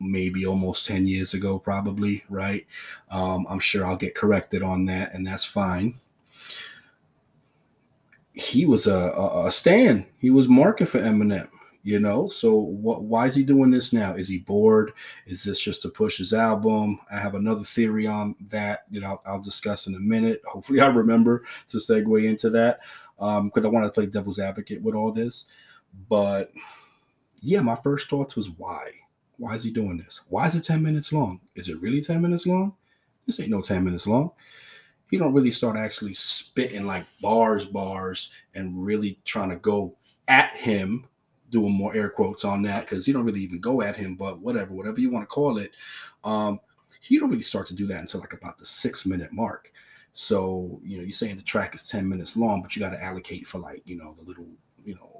maybe 0.00 0.46
almost 0.46 0.86
10 0.86 1.06
years 1.06 1.34
ago, 1.34 1.58
probably, 1.58 2.24
right? 2.28 2.66
Um, 3.10 3.46
I'm 3.48 3.60
sure 3.60 3.84
I'll 3.84 3.96
get 3.96 4.14
corrected 4.14 4.62
on 4.62 4.86
that, 4.86 5.14
and 5.14 5.26
that's 5.26 5.44
fine. 5.44 5.94
He 8.32 8.64
was 8.64 8.86
a, 8.86 8.94
a, 8.94 9.46
a 9.46 9.50
stand. 9.50 10.06
He 10.18 10.30
was 10.30 10.48
marking 10.48 10.86
for 10.86 11.00
Eminem, 11.00 11.48
you 11.82 12.00
know. 12.00 12.28
So 12.28 12.54
what? 12.54 13.02
Why 13.02 13.26
is 13.26 13.34
he 13.34 13.42
doing 13.42 13.70
this 13.70 13.92
now? 13.92 14.14
Is 14.14 14.28
he 14.28 14.38
bored? 14.38 14.92
Is 15.26 15.44
this 15.44 15.60
just 15.60 15.82
to 15.82 15.90
push 15.90 16.16
his 16.16 16.32
album? 16.32 17.00
I 17.12 17.18
have 17.18 17.34
another 17.34 17.64
theory 17.64 18.06
on 18.06 18.36
that. 18.48 18.84
You 18.90 19.00
know, 19.00 19.08
I'll, 19.08 19.22
I'll 19.26 19.42
discuss 19.42 19.88
in 19.88 19.94
a 19.94 20.00
minute. 20.00 20.40
Hopefully, 20.46 20.80
I 20.80 20.86
remember 20.86 21.44
to 21.68 21.76
segue 21.76 22.24
into 22.24 22.48
that 22.50 22.80
because 23.18 23.64
um, 23.64 23.66
I 23.66 23.68
want 23.68 23.84
to 23.84 23.90
play 23.90 24.06
devil's 24.06 24.38
advocate 24.38 24.80
with 24.80 24.94
all 24.94 25.12
this. 25.12 25.46
But 26.08 26.50
yeah, 27.40 27.60
my 27.60 27.76
first 27.76 28.08
thoughts 28.08 28.36
was 28.36 28.50
why 28.50 28.90
why 29.40 29.54
is 29.54 29.64
he 29.64 29.70
doing 29.70 29.96
this? 29.96 30.20
Why 30.28 30.46
is 30.46 30.54
it 30.54 30.64
10 30.64 30.82
minutes 30.82 31.12
long? 31.14 31.40
Is 31.54 31.70
it 31.70 31.80
really 31.80 32.02
10 32.02 32.20
minutes 32.20 32.46
long? 32.46 32.74
This 33.26 33.40
ain't 33.40 33.48
no 33.48 33.62
10 33.62 33.82
minutes 33.82 34.06
long. 34.06 34.32
He 35.10 35.16
don't 35.16 35.32
really 35.32 35.50
start 35.50 35.78
actually 35.78 36.12
spitting 36.12 36.84
like 36.86 37.06
bars, 37.22 37.64
bars, 37.64 38.30
and 38.54 38.84
really 38.84 39.18
trying 39.24 39.48
to 39.48 39.56
go 39.56 39.96
at 40.28 40.54
him, 40.56 41.06
doing 41.48 41.72
more 41.72 41.94
air 41.94 42.10
quotes 42.10 42.44
on 42.44 42.60
that, 42.62 42.82
because 42.82 43.06
he 43.06 43.12
don't 43.12 43.24
really 43.24 43.40
even 43.40 43.60
go 43.60 43.80
at 43.80 43.96
him, 43.96 44.14
but 44.14 44.40
whatever, 44.40 44.74
whatever 44.74 45.00
you 45.00 45.10
want 45.10 45.22
to 45.22 45.34
call 45.34 45.56
it. 45.56 45.72
Um, 46.22 46.60
he 47.00 47.18
don't 47.18 47.30
really 47.30 47.42
start 47.42 47.66
to 47.68 47.74
do 47.74 47.86
that 47.86 48.00
until 48.00 48.20
like 48.20 48.34
about 48.34 48.58
the 48.58 48.66
six 48.66 49.06
minute 49.06 49.32
mark. 49.32 49.72
So, 50.12 50.80
you 50.84 50.98
know, 50.98 51.02
you're 51.02 51.12
saying 51.12 51.36
the 51.36 51.42
track 51.42 51.74
is 51.74 51.88
10 51.88 52.06
minutes 52.06 52.36
long, 52.36 52.60
but 52.60 52.76
you 52.76 52.80
got 52.80 52.90
to 52.90 53.02
allocate 53.02 53.46
for 53.46 53.58
like, 53.58 53.80
you 53.86 53.96
know, 53.96 54.14
the 54.18 54.24
little, 54.24 54.48
you 54.84 54.96
know, 54.96 55.19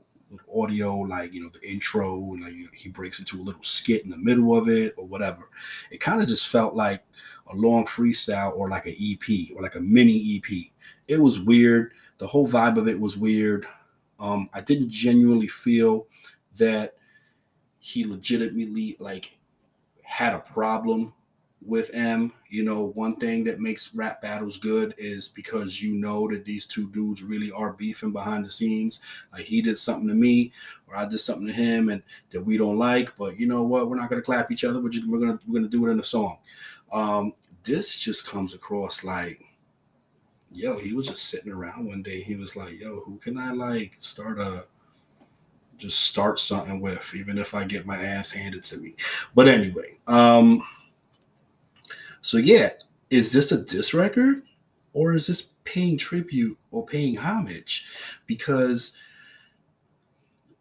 audio, 0.55 0.97
like 0.97 1.33
you 1.33 1.43
know 1.43 1.51
the 1.51 1.69
intro, 1.69 2.17
and 2.33 2.43
like 2.43 2.53
you 2.55 2.65
know, 2.65 2.71
he 2.73 2.89
breaks 2.89 3.19
into 3.19 3.41
a 3.41 3.43
little 3.43 3.63
skit 3.63 4.05
in 4.05 4.11
the 4.11 4.17
middle 4.17 4.57
of 4.57 4.69
it 4.69 4.95
or 4.97 5.07
whatever. 5.07 5.51
It 5.91 6.01
kind 6.01 6.23
of 6.23 6.29
just 6.29 6.49
felt 6.49 6.75
like 6.75 7.03
a 7.51 7.57
long 7.57 7.85
freestyle 7.85 8.57
or 8.57 8.69
like 8.69 8.87
an 8.87 8.97
EP 9.01 9.57
or 9.57 9.63
like 9.63 9.75
a 9.75 9.81
mini 9.81 10.37
EP. 10.37 10.67
It 11.09 11.19
was 11.19 11.41
weird. 11.41 11.93
The 12.19 12.27
whole 12.27 12.47
vibe 12.47 12.77
of 12.77 12.89
it 12.89 12.99
was 12.99 13.17
weird. 13.17 13.67
Um, 14.19 14.49
I 14.53 14.61
didn't 14.61 14.91
genuinely 14.91 15.49
feel 15.49 16.07
that 16.57 16.95
he 17.79 18.05
legitimately 18.05 18.97
like 19.01 19.39
had 20.03 20.35
a 20.35 20.41
problem 20.41 21.13
with 21.65 21.91
M. 21.95 22.33
You 22.49 22.65
know, 22.65 22.87
one 22.95 23.17
thing 23.17 23.45
that 23.45 23.61
makes 23.61 23.95
rap 23.95 24.23
battles 24.23 24.57
good 24.57 24.95
is 24.99 25.29
because 25.29 25.81
you 25.81 25.95
know 25.95 26.29
that 26.29 26.45
these 26.45 26.67
two 26.67 26.89
dudes 26.91 27.23
really 27.23 27.51
are 27.53 27.75
beefing 27.75 28.13
behind 28.13 28.45
the 28.45 28.51
scenes. 28.51 29.01
Like 29.33 29.43
he 29.43 29.61
did 29.61 29.79
something 29.79 30.09
to 30.09 30.15
me, 30.15 30.53
or 30.87 30.97
I 30.97 31.07
did 31.07 31.19
something 31.19 31.47
to 31.47 31.53
him, 31.53 31.91
and 31.91 32.03
that 32.31 32.43
we 32.43 32.57
don't 32.57 32.79
like. 32.79 33.15
But 33.17 33.39
you 33.39 33.47
know 33.47 33.63
what? 33.63 33.89
We're 33.89 33.97
not 33.97 34.11
gonna 34.11 34.23
clap 34.23 34.51
each 34.51 34.65
other. 34.65 34.81
We're 34.81 34.91
just, 34.91 35.07
we're 35.07 35.21
gonna 35.21 35.39
we're 35.47 35.61
gonna 35.61 35.69
do 35.69 35.87
it 35.87 35.91
in 35.91 36.01
a 36.01 36.05
song. 36.05 36.39
Um, 36.93 37.35
this 37.63 37.97
just 37.97 38.27
comes 38.27 38.55
across 38.55 39.05
like, 39.05 39.41
yo, 40.51 40.79
he 40.79 40.95
was 40.95 41.09
just 41.09 41.27
sitting 41.27 41.53
around 41.53 41.87
one 41.87 42.03
day. 42.03 42.23
He 42.23 42.37
was 42.37 42.57
like, 42.57 42.81
yo, 42.81 43.01
who 43.01 43.19
can 43.19 43.39
I 43.39 43.53
like 43.53 43.93
start 43.99 44.39
a 44.39 44.65
just 45.77 46.01
start 46.01 46.39
something 46.39 46.79
with, 46.79 47.15
even 47.15 47.39
if 47.39 47.55
I 47.55 47.65
get 47.65 47.87
my 47.87 47.97
ass 47.97 48.31
handed 48.31 48.63
to 48.65 48.77
me. 48.77 48.95
But 49.35 49.49
anyway, 49.49 49.99
um 50.07 50.63
so 52.23 52.37
yeah, 52.37 52.71
is 53.11 53.33
this 53.33 53.53
a 53.53 53.59
diss 53.59 53.95
record 53.95 54.43
or 54.93 55.15
is 55.15 55.27
this 55.27 55.49
paying 55.65 55.97
tribute 55.97 56.59
or 56.71 56.85
paying 56.85 57.17
homage? 57.17 57.87
Because 58.27 58.97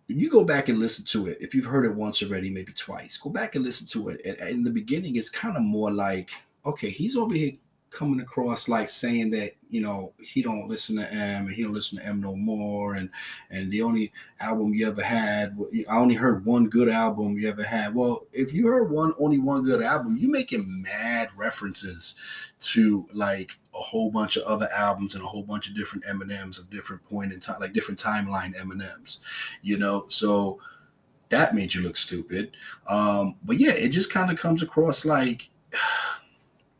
you 0.07 0.29
go 0.29 0.43
back 0.43 0.69
and 0.69 0.79
listen 0.79 1.05
to 1.05 1.27
it, 1.27 1.37
if 1.39 1.53
you've 1.53 1.65
heard 1.65 1.85
it 1.85 1.93
once 1.93 2.23
already, 2.23 2.49
maybe 2.49 2.73
twice, 2.73 3.17
go 3.17 3.29
back 3.29 3.55
and 3.55 3.63
listen 3.63 3.85
to 3.87 4.09
it. 4.09 4.21
And 4.25 4.49
in 4.49 4.63
the 4.63 4.71
beginning, 4.71 5.15
it's 5.15 5.29
kind 5.29 5.55
of 5.55 5.63
more 5.63 5.91
like, 5.91 6.31
okay, 6.65 6.89
he's 6.89 7.15
over 7.15 7.35
here 7.35 7.51
coming 7.91 8.19
across 8.21 8.69
like 8.69 8.87
saying 8.87 9.31
that 9.31 9.53
you 9.69 9.81
know 9.81 10.13
he 10.21 10.41
don't 10.41 10.67
listen 10.67 10.95
to 10.95 11.11
M 11.11 11.47
and 11.47 11.51
he 11.51 11.63
don't 11.63 11.73
listen 11.73 11.97
to 11.97 12.05
M 12.05 12.21
no 12.21 12.35
more 12.35 12.95
and 12.95 13.09
and 13.49 13.71
the 13.71 13.81
only 13.81 14.11
album 14.39 14.73
you 14.73 14.87
ever 14.87 15.01
had 15.01 15.57
I 15.89 15.97
only 15.97 16.15
heard 16.15 16.45
one 16.45 16.69
good 16.69 16.89
album 16.89 17.37
you 17.37 17.49
ever 17.49 17.63
had. 17.63 17.95
Well, 17.95 18.27
if 18.31 18.53
you 18.53 18.67
heard 18.67 18.91
one 18.91 19.13
only 19.19 19.39
one 19.39 19.63
good 19.63 19.81
album, 19.81 20.17
you 20.17 20.29
making 20.29 20.83
mad 20.83 21.29
references 21.35 22.15
to 22.59 23.07
like 23.13 23.57
a 23.73 23.79
whole 23.79 24.11
bunch 24.11 24.37
of 24.37 24.43
other 24.43 24.69
albums 24.75 25.15
and 25.15 25.23
a 25.23 25.27
whole 25.27 25.43
bunch 25.43 25.69
of 25.69 25.75
different 25.75 26.03
Eminems 26.05 26.59
of 26.59 26.69
different 26.69 27.03
point 27.05 27.31
in 27.31 27.39
time, 27.39 27.59
like 27.59 27.73
different 27.73 28.01
timeline 28.01 28.55
Eminems 28.55 29.17
you 29.61 29.77
know. 29.77 30.05
So 30.09 30.59
that 31.29 31.55
made 31.55 31.73
you 31.73 31.81
look 31.81 31.97
stupid. 31.97 32.51
Um, 32.87 33.35
but 33.43 33.59
yeah, 33.59 33.71
it 33.71 33.89
just 33.89 34.11
kind 34.11 34.31
of 34.31 34.37
comes 34.37 34.63
across 34.63 35.05
like 35.05 35.49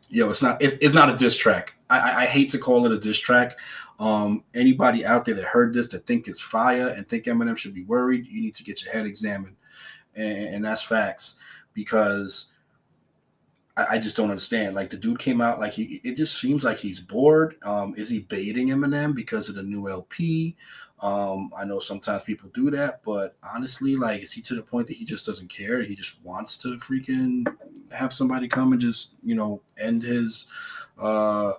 yo, 0.10 0.30
it's 0.30 0.42
not 0.42 0.62
it's, 0.62 0.76
it's 0.76 0.94
not 0.94 1.10
a 1.10 1.16
diss 1.16 1.36
track. 1.36 1.74
I, 1.90 2.24
I 2.24 2.26
hate 2.26 2.50
to 2.52 2.58
call 2.58 2.86
it 2.86 2.92
a 2.92 3.00
diss 3.00 3.20
track. 3.20 3.58
Um, 4.00 4.44
anybody 4.54 5.06
out 5.06 5.26
there 5.26 5.36
that 5.36 5.46
heard 5.46 5.74
this 5.74 5.88
that 5.90 6.06
think 6.06 6.28
it's 6.28 6.42
fire 6.42 6.94
and 6.96 7.08
think 7.08 7.26
Eminem 7.26 7.58
should 7.58 7.74
be 7.74 7.84
worried, 7.84 8.28
you 8.28 8.42
need 8.42 8.56
to 8.56 8.64
get 8.64 8.84
your 8.84 8.94
head 8.94 9.06
examined, 9.06 9.58
and, 10.16 10.56
and 10.56 10.66
that's 10.66 10.82
facts 10.82 11.40
because 11.74 12.54
I, 13.76 13.86
I, 13.92 13.98
just 13.98 14.16
don't 14.16 14.30
understand. 14.30 14.76
Like 14.76 14.90
the 14.90 14.98
dude 14.98 15.20
came 15.20 15.42
out 15.42 15.60
like 15.60 15.74
he, 15.74 16.00
it 16.04 16.16
just 16.16 16.40
seems 16.40 16.64
like 16.64 16.78
he's 16.78 17.00
bored. 17.00 17.56
Um, 17.64 17.94
is 17.98 18.10
he 18.10 18.20
baiting 18.20 18.70
Eminem 18.70 19.14
because 19.14 19.50
of 19.50 19.56
the 19.56 19.64
new 19.64 19.90
LP? 19.90 20.56
Um, 21.02 21.52
I 21.58 21.64
know 21.64 21.80
sometimes 21.80 22.24
people 22.24 22.50
do 22.54 22.70
that, 22.72 23.02
but 23.04 23.38
honestly, 23.42 23.96
like, 23.96 24.22
is 24.22 24.34
he 24.34 24.42
to 24.42 24.56
the 24.56 24.62
point 24.62 24.88
that 24.88 24.98
he 24.98 25.06
just 25.06 25.26
doesn't 25.26 25.50
care? 25.50 25.82
He 25.82 25.96
just 25.96 26.22
wants 26.24 26.58
to 26.58 26.78
freaking 26.78 27.48
have 27.92 28.12
somebody 28.12 28.48
come 28.48 28.74
and 28.74 28.82
just, 28.82 29.16
you 29.24 29.36
know, 29.36 29.62
end 29.78 30.04
his, 30.04 30.48
uh, 31.00 31.54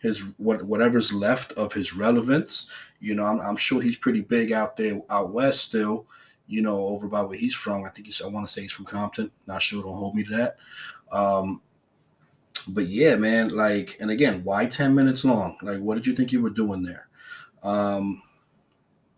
his 0.00 0.20
what 0.36 0.62
whatever's 0.62 1.12
left 1.12 1.52
of 1.52 1.72
his 1.72 1.96
relevance. 1.96 2.70
You 3.00 3.14
know, 3.14 3.24
I'm, 3.24 3.40
I'm 3.40 3.56
sure 3.56 3.80
he's 3.80 3.96
pretty 3.96 4.20
big 4.20 4.52
out 4.52 4.76
there 4.76 5.00
out 5.10 5.32
west 5.32 5.64
still. 5.64 6.06
You 6.48 6.62
know, 6.62 6.78
over 6.78 7.08
by 7.08 7.22
where 7.22 7.36
he's 7.36 7.56
from. 7.56 7.84
I 7.84 7.88
think 7.88 8.06
he's. 8.06 8.22
I 8.22 8.28
want 8.28 8.46
to 8.46 8.52
say 8.52 8.62
he's 8.62 8.72
from 8.72 8.84
Compton. 8.84 9.32
Not 9.48 9.62
sure. 9.62 9.82
Don't 9.82 9.96
hold 9.96 10.14
me 10.14 10.22
to 10.24 10.36
that. 10.36 10.56
Um, 11.10 11.60
but 12.68 12.86
yeah, 12.86 13.16
man. 13.16 13.48
Like, 13.48 13.96
and 14.00 14.12
again, 14.12 14.44
why 14.44 14.66
ten 14.66 14.94
minutes 14.94 15.24
long? 15.24 15.58
Like, 15.60 15.80
what 15.80 15.96
did 15.96 16.06
you 16.06 16.14
think 16.14 16.30
you 16.30 16.40
were 16.40 16.50
doing 16.50 16.84
there? 16.84 17.08
Um, 17.64 18.22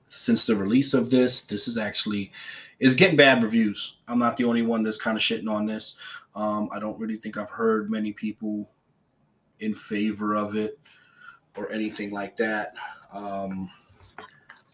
since 0.08 0.46
the 0.46 0.56
release 0.56 0.94
of 0.94 1.10
this, 1.10 1.42
this 1.42 1.68
is 1.68 1.78
actually 1.78 2.32
is 2.80 2.94
getting 2.94 3.16
bad 3.16 3.42
reviews. 3.42 3.96
I'm 4.06 4.18
not 4.18 4.36
the 4.36 4.44
only 4.44 4.62
one 4.62 4.82
that's 4.82 4.96
kind 4.96 5.16
of 5.16 5.22
shitting 5.22 5.50
on 5.50 5.66
this. 5.66 5.96
Um, 6.34 6.68
I 6.72 6.78
don't 6.78 6.98
really 6.98 7.16
think 7.16 7.36
I've 7.36 7.50
heard 7.50 7.90
many 7.90 8.12
people 8.12 8.70
in 9.60 9.74
favor 9.74 10.34
of 10.34 10.56
it 10.56 10.78
or 11.56 11.70
anything 11.72 12.10
like 12.10 12.36
that. 12.36 12.74
Um, 13.12 13.68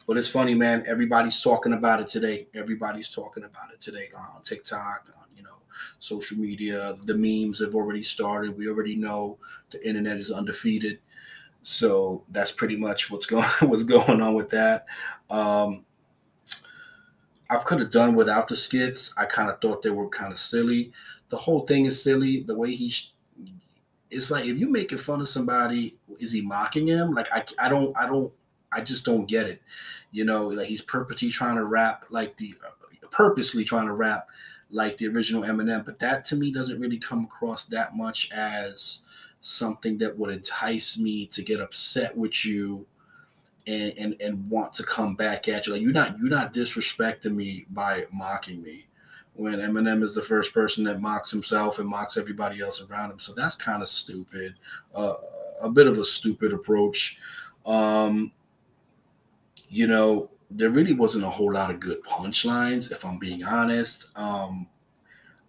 but 0.06 0.18
it's 0.18 0.28
funny, 0.28 0.54
man. 0.54 0.84
Everybody's 0.86 1.42
talking 1.42 1.72
about 1.72 2.00
it 2.00 2.08
today. 2.08 2.46
Everybody's 2.54 3.08
talking 3.08 3.44
about 3.44 3.72
it 3.72 3.80
today 3.80 4.10
on 4.14 4.42
TikTok, 4.42 5.08
on 5.16 5.24
you 5.34 5.42
know, 5.42 5.56
social 5.98 6.36
media. 6.36 6.96
The 7.04 7.14
memes 7.16 7.60
have 7.60 7.74
already 7.74 8.02
started. 8.02 8.56
We 8.56 8.68
already 8.68 8.96
know 8.96 9.38
the 9.70 9.86
internet 9.86 10.18
is 10.18 10.30
undefeated. 10.30 10.98
So 11.64 12.24
that's 12.28 12.52
pretty 12.52 12.76
much 12.76 13.10
what's 13.10 13.26
going 13.34 13.48
what's 13.62 13.82
going 13.82 14.20
on 14.20 14.34
with 14.34 14.50
that. 14.50 14.86
Um, 15.30 15.84
I 17.50 17.56
could 17.56 17.80
have 17.80 17.90
done 17.90 18.14
without 18.14 18.48
the 18.48 18.56
skits. 18.56 19.12
I 19.16 19.24
kind 19.24 19.50
of 19.50 19.60
thought 19.60 19.82
they 19.82 19.90
were 19.90 20.08
kind 20.08 20.32
of 20.32 20.38
silly. 20.38 20.92
The 21.28 21.36
whole 21.36 21.66
thing 21.66 21.86
is 21.86 22.02
silly. 22.02 22.42
The 22.42 22.56
way 22.56 22.72
he, 22.72 22.88
sh- 22.88 23.12
it's 24.10 24.30
like 24.30 24.46
if 24.46 24.56
you're 24.56 24.70
making 24.70 24.98
fun 24.98 25.20
of 25.20 25.28
somebody, 25.28 25.96
is 26.20 26.32
he 26.32 26.42
mocking 26.42 26.86
him? 26.86 27.12
Like 27.12 27.28
I, 27.32 27.44
I 27.58 27.68
don't, 27.68 27.96
I 27.98 28.06
don't, 28.06 28.32
I 28.72 28.80
just 28.80 29.04
don't 29.04 29.26
get 29.26 29.46
it. 29.46 29.62
You 30.10 30.24
know, 30.24 30.48
like 30.48 30.66
he's 30.66 30.82
purposely 30.82 31.30
trying 31.30 31.56
to 31.56 31.64
rap 31.64 32.04
like 32.10 32.36
the, 32.36 32.54
purposely 33.10 33.64
trying 33.64 33.86
to 33.86 33.94
rap 33.94 34.28
like 34.70 34.98
the 34.98 35.08
original 35.08 35.42
Eminem. 35.42 35.84
But 35.84 35.98
that 36.00 36.24
to 36.26 36.36
me 36.36 36.52
doesn't 36.52 36.80
really 36.80 36.98
come 36.98 37.24
across 37.24 37.66
that 37.66 37.96
much 37.96 38.30
as 38.32 39.03
something 39.46 39.98
that 39.98 40.16
would 40.18 40.30
entice 40.30 40.98
me 40.98 41.26
to 41.26 41.42
get 41.42 41.60
upset 41.60 42.16
with 42.16 42.46
you 42.46 42.86
and 43.66 43.92
and 43.98 44.16
and 44.20 44.48
want 44.48 44.72
to 44.72 44.82
come 44.82 45.14
back 45.14 45.48
at 45.48 45.66
you. 45.66 45.74
Like 45.74 45.82
you're 45.82 45.92
not 45.92 46.18
you're 46.18 46.30
not 46.30 46.54
disrespecting 46.54 47.34
me 47.34 47.66
by 47.70 48.06
mocking 48.10 48.62
me. 48.62 48.86
When 49.34 49.56
Eminem 49.56 50.02
is 50.02 50.14
the 50.14 50.22
first 50.22 50.54
person 50.54 50.82
that 50.84 51.02
mocks 51.02 51.30
himself 51.30 51.78
and 51.78 51.88
mocks 51.88 52.16
everybody 52.16 52.60
else 52.60 52.80
around 52.80 53.10
him, 53.10 53.20
so 53.20 53.34
that's 53.34 53.56
kind 53.56 53.82
of 53.82 53.88
stupid. 53.88 54.54
Uh, 54.94 55.14
a 55.60 55.68
bit 55.68 55.88
of 55.88 55.98
a 55.98 56.04
stupid 56.04 56.52
approach. 56.54 57.18
Um, 57.66 58.32
you 59.68 59.86
know, 59.86 60.30
there 60.50 60.70
really 60.70 60.94
wasn't 60.94 61.24
a 61.24 61.30
whole 61.30 61.52
lot 61.52 61.70
of 61.70 61.80
good 61.80 62.02
punchlines, 62.04 62.92
if 62.92 63.04
I'm 63.04 63.18
being 63.18 63.44
honest. 63.44 64.06
Um, 64.16 64.68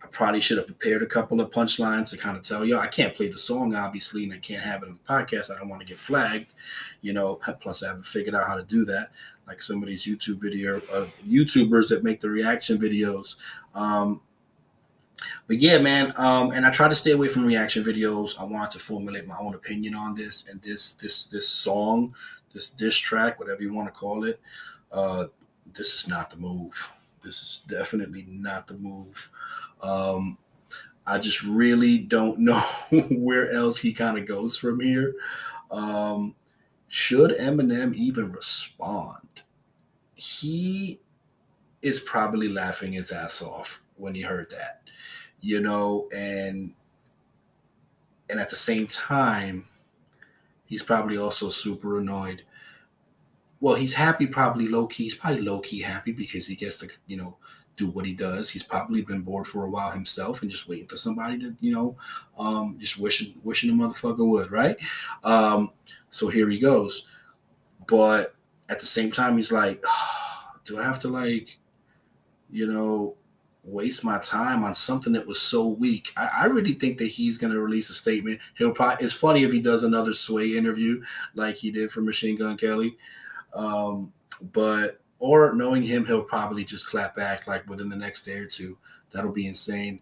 I 0.06 0.08
probably 0.10 0.40
should 0.40 0.58
have 0.58 0.68
prepared 0.68 1.02
a 1.02 1.08
couple 1.08 1.42
of 1.42 1.50
punchlines 1.50 2.12
to 2.12 2.18
kind 2.18 2.38
of 2.38 2.44
tell 2.44 2.64
y'all. 2.64 2.80
I 2.80 2.88
can't 2.88 3.16
play 3.16 3.28
the 3.28 3.40
song, 3.40 3.74
obviously, 3.74 4.24
and 4.24 4.34
I 4.34 4.38
can't 4.38 4.62
have 4.62 4.84
it 4.84 4.90
on 4.90 5.00
the 5.04 5.14
podcast. 5.14 5.50
I 5.50 5.58
don't 5.58 5.68
want 5.68 5.82
to 5.82 5.88
get 5.88 5.98
flagged, 5.98 6.54
you 7.02 7.12
know. 7.12 7.40
Plus, 7.60 7.82
I 7.82 7.88
haven't 7.88 8.06
figured 8.06 8.36
out 8.36 8.46
how 8.46 8.56
to 8.56 8.64
do 8.64 8.86
that. 8.86 9.12
Like 9.48 9.64
some 9.64 9.82
of 9.82 9.90
these 9.90 10.06
YouTube 10.06 10.42
video 10.42 10.78
uh, 10.94 11.08
YouTubers 11.28 11.88
that 11.90 12.04
make 12.04 12.20
the 12.20 12.30
reaction 12.30 12.78
videos. 12.78 13.38
Um, 13.74 14.22
but 15.48 15.60
yeah, 15.60 15.80
man. 15.80 16.14
Um, 16.18 16.52
and 16.52 16.68
I 16.68 16.70
try 16.70 16.88
to 16.88 16.96
stay 16.96 17.12
away 17.12 17.28
from 17.28 17.46
reaction 17.46 17.84
videos. 17.84 18.40
I 18.40 18.44
want 18.44 18.70
to 18.72 18.80
formulate 18.80 19.26
my 19.26 19.38
own 19.40 19.56
opinion 19.56 19.96
on 19.96 20.14
this 20.14 20.48
and 20.48 20.62
this 20.62 20.94
this 20.94 21.26
this 21.26 21.50
song, 21.50 22.14
this 22.54 22.70
diss 22.70 22.98
track, 22.98 23.40
whatever 23.40 23.64
you 23.64 23.74
want 23.74 23.88
to 23.88 23.92
call 23.92 24.26
it. 24.26 24.40
Uh, 24.92 25.26
this 25.74 25.96
is 25.96 26.08
not 26.08 26.30
the 26.30 26.38
move. 26.38 26.92
This 27.24 27.42
is 27.42 27.62
definitely 27.68 28.26
not 28.30 28.68
the 28.68 28.76
move. 28.76 29.32
Um, 29.82 30.38
I 31.08 31.20
just 31.20 31.44
really 31.44 31.98
don't 32.00 32.40
know 32.40 32.60
where 33.12 33.52
else 33.52 33.78
he 33.78 33.94
kind 33.94 34.18
of 34.18 34.26
goes 34.26 34.58
from 34.58 34.80
here. 34.80 35.14
Um, 35.72 36.36
should 36.88 37.32
Eminem 37.32 37.94
even 37.94 38.32
respond? 38.32 39.44
He 40.16 41.00
is 41.82 42.00
probably 42.00 42.50
laughing 42.50 42.94
his 42.94 43.12
ass 43.12 43.42
off 43.42 43.82
when 43.98 44.16
he 44.16 44.22
heard 44.22 44.50
that, 44.52 44.82
you 45.42 45.60
know, 45.60 46.08
and 46.16 46.74
and 48.30 48.40
at 48.40 48.50
the 48.50 48.56
same 48.56 48.88
time, 48.88 49.66
he's 50.66 50.82
probably 50.82 51.18
also 51.18 51.50
super 51.50 52.00
annoyed. 52.00 52.44
Well, 53.60 53.76
he's 53.76 53.94
happy, 53.94 54.26
probably 54.26 54.68
low 54.68 54.88
key. 54.88 55.04
He's 55.04 55.16
probably 55.16 55.42
low 55.42 55.60
key 55.60 55.80
happy 55.80 56.12
because 56.12 56.48
he 56.48 56.56
gets 56.56 56.80
to, 56.80 56.90
you 57.08 57.18
know, 57.18 57.38
do 57.78 57.88
what 57.90 58.06
he 58.06 58.14
does. 58.14 58.50
He's 58.50 58.64
probably 58.64 59.02
been 59.02 59.22
bored 59.22 59.48
for 59.48 59.66
a 59.66 59.70
while 59.70 59.92
himself 59.92 60.42
and 60.42 60.52
just 60.52 60.68
waiting 60.68 60.88
for 60.88 60.98
somebody 60.98 61.38
to, 61.40 61.56
you 61.60 61.74
know, 61.74 61.96
um, 62.38 62.78
just 62.80 62.98
wishing 62.98 63.34
wishing 63.44 63.76
the 63.76 63.84
motherfucker 63.84 64.26
would, 64.26 64.52
right? 64.52 64.78
Um, 65.24 65.72
so 66.10 66.28
here 66.28 66.50
he 66.50 66.60
goes. 66.60 67.06
But 67.88 68.36
at 68.70 68.80
the 68.80 68.86
same 68.86 69.12
time, 69.12 69.38
he's 69.38 69.52
like, 69.52 69.84
oh, 69.86 70.52
do 70.66 70.80
I 70.80 70.84
have 70.84 71.00
to 71.00 71.08
like, 71.08 71.58
you 72.50 72.68
know, 72.68 73.16
waste 73.64 74.04
my 74.04 74.20
time 74.20 74.64
on 74.64 74.74
something 74.74 75.14
that 75.14 75.28
was 75.28 75.42
so 75.42 75.68
weak? 75.68 76.12
I, 76.18 76.30
I 76.42 76.46
really 76.46 76.74
think 76.74 76.98
that 77.00 77.08
he's 77.08 77.38
gonna 77.38 77.60
release 77.60 77.90
a 77.90 77.94
statement. 77.94 78.40
He'll 78.58 78.74
probably 78.74 79.04
it's 79.04 79.14
funny 79.14 79.44
if 79.44 79.52
he 79.52 79.60
does 79.60 79.84
another 79.84 80.14
sway 80.14 80.58
interview 80.58 81.04
like 81.34 81.58
he 81.58 81.72
did 81.72 81.92
for 81.92 82.02
Machine 82.02 82.38
Gun 82.38 82.58
Kelly. 82.58 82.98
Um, 83.54 84.12
but 84.52 85.02
or 85.20 85.54
knowing 85.54 85.82
him, 85.82 86.06
he'll 86.06 86.24
probably 86.24 86.64
just 86.64 86.88
clap 86.88 87.16
back 87.16 87.48
like 87.48 87.68
within 87.68 87.90
the 87.90 87.96
next 87.96 88.24
day 88.24 88.38
or 88.38 88.46
two. 88.46 88.78
That'll 89.12 89.32
be 89.32 89.48
insane. 89.48 90.00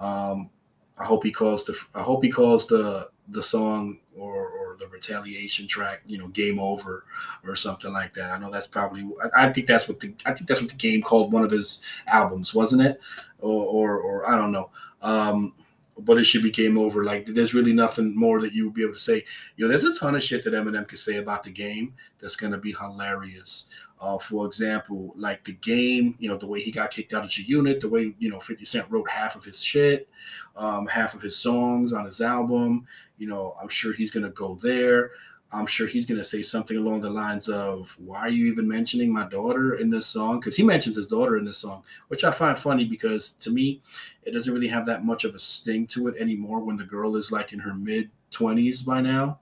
Um, 0.00 0.50
I 0.98 1.04
hope 1.04 1.24
he 1.24 1.30
calls 1.30 1.64
the 1.64 1.78
I 1.94 2.02
hope 2.02 2.24
he 2.24 2.30
calls 2.30 2.66
the 2.66 3.08
the 3.28 3.42
song 3.42 3.98
or 4.16 4.48
or 4.48 4.76
the 4.78 4.88
retaliation 4.88 5.66
track, 5.66 6.02
you 6.06 6.18
know, 6.18 6.28
game 6.28 6.58
over 6.58 7.04
or 7.44 7.56
something 7.56 7.92
like 7.92 8.14
that. 8.14 8.30
I 8.32 8.38
know 8.38 8.50
that's 8.50 8.66
probably 8.66 9.08
I, 9.36 9.46
I 9.46 9.52
think 9.52 9.66
that's 9.66 9.88
what 9.88 10.00
the 10.00 10.14
I 10.24 10.32
think 10.32 10.48
that's 10.48 10.60
what 10.60 10.70
the 10.70 10.76
game 10.76 11.02
called 11.02 11.32
one 11.32 11.42
of 11.42 11.50
his 11.50 11.82
albums, 12.06 12.54
wasn't 12.54 12.82
it? 12.82 13.00
Or 13.40 13.64
or, 13.64 14.00
or 14.00 14.28
I 14.30 14.36
don't 14.36 14.52
know. 14.52 14.70
Um, 15.02 15.54
but 15.98 16.18
it 16.18 16.24
should 16.24 16.42
be 16.42 16.50
game 16.50 16.78
over. 16.78 17.04
Like 17.04 17.26
there's 17.26 17.54
really 17.54 17.72
nothing 17.72 18.14
more 18.16 18.40
that 18.40 18.52
you 18.52 18.66
would 18.66 18.74
be 18.74 18.82
able 18.82 18.94
to 18.94 18.98
say. 18.98 19.24
You 19.56 19.64
know, 19.64 19.68
there's 19.68 19.84
a 19.84 19.98
ton 19.98 20.14
of 20.14 20.22
shit 20.22 20.44
that 20.44 20.54
Eminem 20.54 20.86
could 20.86 20.98
say 20.98 21.16
about 21.16 21.42
the 21.42 21.50
game 21.50 21.94
that's 22.18 22.36
gonna 22.36 22.58
be 22.58 22.72
hilarious. 22.72 23.66
Uh, 23.98 24.18
for 24.18 24.44
example, 24.44 25.14
like 25.16 25.42
the 25.44 25.54
game, 25.54 26.16
you 26.18 26.28
know, 26.28 26.36
the 26.36 26.46
way 26.46 26.60
he 26.60 26.70
got 26.70 26.90
kicked 26.90 27.14
out 27.14 27.24
of 27.24 27.30
G 27.30 27.42
Unit, 27.44 27.80
the 27.80 27.88
way, 27.88 28.14
you 28.18 28.28
know, 28.28 28.38
50 28.38 28.64
Cent 28.66 28.90
wrote 28.90 29.08
half 29.08 29.36
of 29.36 29.44
his 29.44 29.58
shit, 29.58 30.06
um, 30.54 30.86
half 30.86 31.14
of 31.14 31.22
his 31.22 31.36
songs 31.36 31.94
on 31.94 32.04
his 32.04 32.20
album. 32.20 32.86
You 33.16 33.26
know, 33.26 33.56
I'm 33.60 33.68
sure 33.68 33.94
he's 33.94 34.10
to 34.10 34.28
go 34.30 34.56
there. 34.56 35.12
I'm 35.52 35.66
sure 35.66 35.86
he's 35.86 36.06
going 36.06 36.18
to 36.18 36.24
say 36.24 36.42
something 36.42 36.76
along 36.76 37.02
the 37.02 37.10
lines 37.10 37.48
of, 37.48 37.96
Why 38.00 38.20
are 38.20 38.28
you 38.28 38.46
even 38.50 38.66
mentioning 38.66 39.12
my 39.12 39.28
daughter 39.28 39.74
in 39.74 39.90
this 39.90 40.06
song? 40.06 40.40
Because 40.40 40.56
he 40.56 40.62
mentions 40.64 40.96
his 40.96 41.08
daughter 41.08 41.36
in 41.36 41.44
this 41.44 41.58
song, 41.58 41.84
which 42.08 42.24
I 42.24 42.32
find 42.32 42.58
funny 42.58 42.84
because 42.84 43.32
to 43.32 43.50
me, 43.50 43.80
it 44.24 44.32
doesn't 44.32 44.52
really 44.52 44.68
have 44.68 44.86
that 44.86 45.04
much 45.04 45.24
of 45.24 45.34
a 45.34 45.38
sting 45.38 45.86
to 45.88 46.08
it 46.08 46.16
anymore 46.18 46.60
when 46.60 46.76
the 46.76 46.84
girl 46.84 47.16
is 47.16 47.30
like 47.30 47.52
in 47.52 47.60
her 47.60 47.74
mid 47.74 48.10
20s 48.32 48.84
by 48.84 49.00
now, 49.00 49.38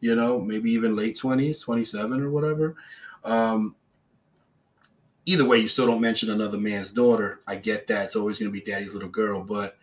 you 0.00 0.14
know, 0.14 0.40
maybe 0.40 0.72
even 0.72 0.96
late 0.96 1.18
20s, 1.18 1.62
27 1.62 2.22
or 2.22 2.30
whatever. 2.30 2.76
Um, 3.22 3.76
either 5.26 5.44
way, 5.44 5.58
you 5.58 5.68
still 5.68 5.86
don't 5.86 6.00
mention 6.00 6.30
another 6.30 6.58
man's 6.58 6.90
daughter. 6.90 7.40
I 7.46 7.56
get 7.56 7.86
that. 7.88 8.06
It's 8.06 8.16
always 8.16 8.38
going 8.38 8.50
to 8.50 8.58
be 8.58 8.64
daddy's 8.64 8.94
little 8.94 9.10
girl. 9.10 9.44
But 9.44 9.76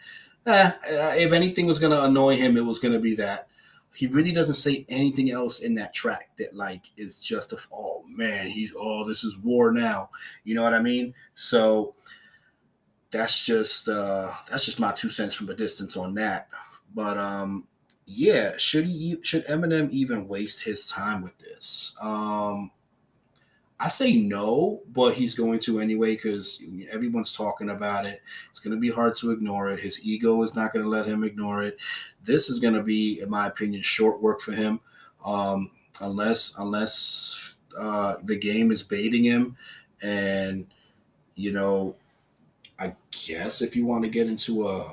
eh, 0.48 0.72
if 0.84 1.32
anything 1.32 1.68
was 1.68 1.78
going 1.78 1.92
to 1.92 2.04
annoy 2.04 2.38
him, 2.38 2.58
it 2.58 2.66
was 2.66 2.80
going 2.80 2.94
to 2.96 3.00
be 3.00 3.16
that 3.16 3.49
he 3.94 4.08
really 4.08 4.32
doesn't 4.32 4.56
say 4.56 4.86
anything 4.90 5.32
else 5.32 5.60
in 5.60 5.74
that 5.76 5.94
track 5.94 6.30
that 6.38 6.56
like 6.56 6.86
is 6.98 7.20
just 7.20 7.54
a 7.54 7.58
oh 7.74 8.04
man 8.08 8.48
he's 8.48 8.72
oh 8.78 9.08
this 9.08 9.24
is 9.24 9.38
war 9.38 9.72
now. 9.72 10.10
You 10.44 10.56
know 10.56 10.64
what 10.64 10.74
i 10.74 10.82
mean? 10.82 11.14
So 11.36 11.96
that's 13.12 13.44
just 13.44 13.90
uh 13.90 14.32
that's 14.50 14.66
just 14.66 14.80
my 14.80 14.92
two 14.92 15.10
cents 15.10 15.34
from 15.34 15.50
a 15.50 15.54
distance 15.54 15.98
on 15.98 16.14
that. 16.16 16.50
But 16.94 17.18
um 17.18 17.68
yeah 18.06 18.54
should 18.58 18.86
he 18.86 19.18
should 19.22 19.46
eminem 19.46 19.90
even 19.92 20.28
waste 20.28 20.64
his 20.64 20.88
time 20.88 21.22
with 21.22 21.38
this? 21.40 21.96
Um 22.02 22.72
I 23.80 23.88
say 23.88 24.18
no, 24.18 24.82
but 24.94 25.14
he's 25.14 25.34
going 25.34 25.60
to 25.62 25.80
anyway 25.80 26.16
because 26.16 26.62
everyone's 26.92 27.34
talking 27.34 27.70
about 27.70 28.06
it. 28.06 28.22
It's 28.50 28.60
going 28.60 28.76
to 28.76 28.80
be 28.80 28.90
hard 28.90 29.16
to 29.18 29.32
ignore 29.32 29.70
it. 29.70 29.80
His 29.80 30.06
ego 30.06 30.42
is 30.44 30.54
not 30.54 30.74
going 30.74 30.84
to 30.84 30.90
let 30.90 31.06
him 31.06 31.24
ignore 31.24 31.64
it. 31.64 31.78
This 32.24 32.50
is 32.50 32.60
going 32.60 32.74
to 32.74 32.84
be, 32.84 33.22
in 33.22 33.30
my 33.30 33.48
opinion, 33.48 33.82
short 33.82 34.22
work 34.22 34.42
for 34.42 34.52
him, 34.52 34.82
um, 35.24 35.72
unless 36.02 36.58
unless 36.58 37.56
uh, 37.80 38.16
the 38.24 38.38
game 38.38 38.72
is 38.72 38.84
baiting 38.84 39.24
him, 39.24 39.56
and 40.04 40.68
you 41.36 41.54
know, 41.54 41.96
I 42.80 42.96
guess 43.12 43.62
if 43.62 43.78
you 43.78 43.86
want 43.86 44.04
to 44.04 44.10
get 44.10 44.28
into 44.28 44.68
a 44.68 44.84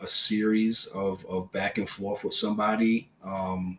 a 0.00 0.06
series 0.06 0.84
of 0.86 1.24
of 1.26 1.50
back 1.52 1.78
and 1.78 1.88
forth 1.88 2.24
with 2.24 2.34
somebody. 2.34 3.10
Um, 3.24 3.78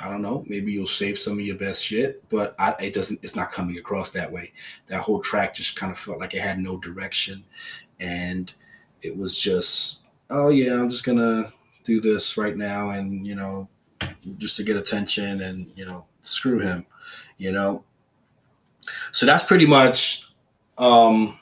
I 0.00 0.10
don't 0.10 0.22
know. 0.22 0.44
Maybe 0.46 0.72
you'll 0.72 0.86
save 0.86 1.18
some 1.18 1.34
of 1.34 1.40
your 1.40 1.56
best 1.56 1.84
shit, 1.84 2.22
but 2.28 2.54
I, 2.58 2.74
it 2.80 2.94
doesn't. 2.94 3.20
It's 3.22 3.34
not 3.34 3.52
coming 3.52 3.78
across 3.78 4.10
that 4.10 4.30
way. 4.30 4.52
That 4.86 5.00
whole 5.00 5.20
track 5.20 5.54
just 5.54 5.76
kind 5.76 5.90
of 5.90 5.98
felt 5.98 6.20
like 6.20 6.34
it 6.34 6.40
had 6.40 6.58
no 6.58 6.78
direction, 6.78 7.44
and 7.98 8.52
it 9.02 9.16
was 9.16 9.36
just, 9.36 10.04
oh 10.30 10.50
yeah, 10.50 10.74
I'm 10.74 10.90
just 10.90 11.04
gonna 11.04 11.52
do 11.84 12.00
this 12.00 12.36
right 12.36 12.56
now, 12.56 12.90
and 12.90 13.26
you 13.26 13.34
know, 13.34 13.68
just 14.38 14.56
to 14.56 14.62
get 14.62 14.76
attention, 14.76 15.42
and 15.42 15.66
you 15.76 15.84
know, 15.84 16.04
screw 16.20 16.60
him, 16.60 16.86
you 17.38 17.50
know. 17.50 17.84
So 19.12 19.26
that's 19.26 19.44
pretty 19.44 19.66
much 19.66 20.28
um, 20.78 21.38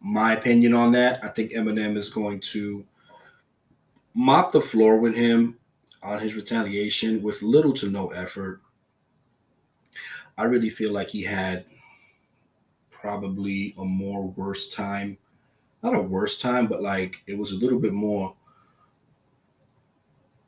my 0.00 0.34
opinion 0.34 0.74
on 0.74 0.92
that. 0.92 1.24
I 1.24 1.28
think 1.28 1.52
Eminem 1.52 1.96
is 1.96 2.10
going 2.10 2.40
to 2.40 2.84
mop 4.14 4.52
the 4.52 4.60
floor 4.60 4.98
with 4.98 5.14
him 5.14 5.56
on 6.02 6.18
his 6.18 6.34
retaliation 6.34 7.22
with 7.22 7.42
little 7.42 7.72
to 7.74 7.90
no 7.90 8.08
effort. 8.08 8.60
I 10.38 10.44
really 10.44 10.70
feel 10.70 10.92
like 10.92 11.08
he 11.08 11.22
had 11.22 11.64
probably 12.90 13.74
a 13.78 13.84
more 13.84 14.28
worse 14.28 14.68
time. 14.68 15.18
Not 15.82 15.94
a 15.94 16.00
worse 16.00 16.38
time, 16.38 16.66
but 16.66 16.82
like 16.82 17.22
it 17.26 17.36
was 17.36 17.52
a 17.52 17.56
little 17.56 17.78
bit 17.78 17.92
more 17.92 18.34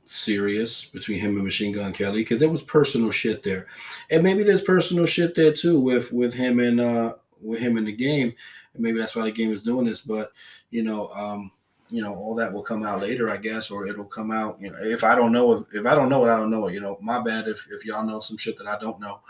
serious 0.05 0.85
between 0.85 1.19
him 1.19 1.37
and 1.37 1.45
Machine 1.45 1.73
Gun 1.73 1.93
Kelly 1.93 2.21
because 2.21 2.39
there 2.39 2.51
was 2.51 2.63
personal 2.63 3.11
shit 3.11 3.43
there, 3.43 3.67
and 4.11 4.23
maybe 4.23 4.43
there's 4.43 4.63
personal 4.63 5.07
shit 5.07 5.35
there 5.35 5.53
too 5.53 5.81
with 5.81 6.13
with 6.13 6.35
him 6.35 6.61
and 6.61 6.81
uh 6.81 7.15
with 7.41 7.61
him 7.61 7.77
in 7.77 7.85
the 7.85 7.93
game, 7.93 8.35
and 8.75 8.83
maybe 8.83 8.99
that's 8.99 9.17
why 9.17 9.25
the 9.25 9.33
game 9.33 9.53
is 9.53 9.63
doing 9.63 9.87
this. 9.87 10.03
But 10.03 10.33
you 10.71 10.83
know, 10.83 11.09
um, 11.09 11.51
you 11.93 12.01
know, 12.01 12.15
all 12.15 12.35
that 12.35 12.53
will 12.53 12.63
come 12.63 12.85
out 12.85 13.03
later, 13.03 13.31
I 13.31 13.37
guess, 13.37 13.71
or 13.71 13.87
it'll 13.87 14.05
come 14.07 14.31
out. 14.31 14.59
You 14.59 14.71
know, 14.71 14.79
if 14.81 15.05
I 15.05 15.15
don't 15.15 15.31
know, 15.31 15.53
if, 15.53 15.75
if 15.75 15.87
I 15.87 15.95
don't 15.95 16.09
know 16.09 16.25
it, 16.27 16.31
I 16.31 16.39
don't 16.39 16.51
know 16.51 16.67
it. 16.67 16.75
You 16.75 16.81
know, 16.81 16.99
my 17.03 17.23
bad 17.23 17.47
if 17.47 17.69
if 17.71 17.85
y'all 17.85 18.05
know 18.05 18.19
some 18.19 18.39
shit 18.39 18.57
that 18.59 18.67
I 18.67 18.79
don't 18.79 18.99
know, 18.99 19.21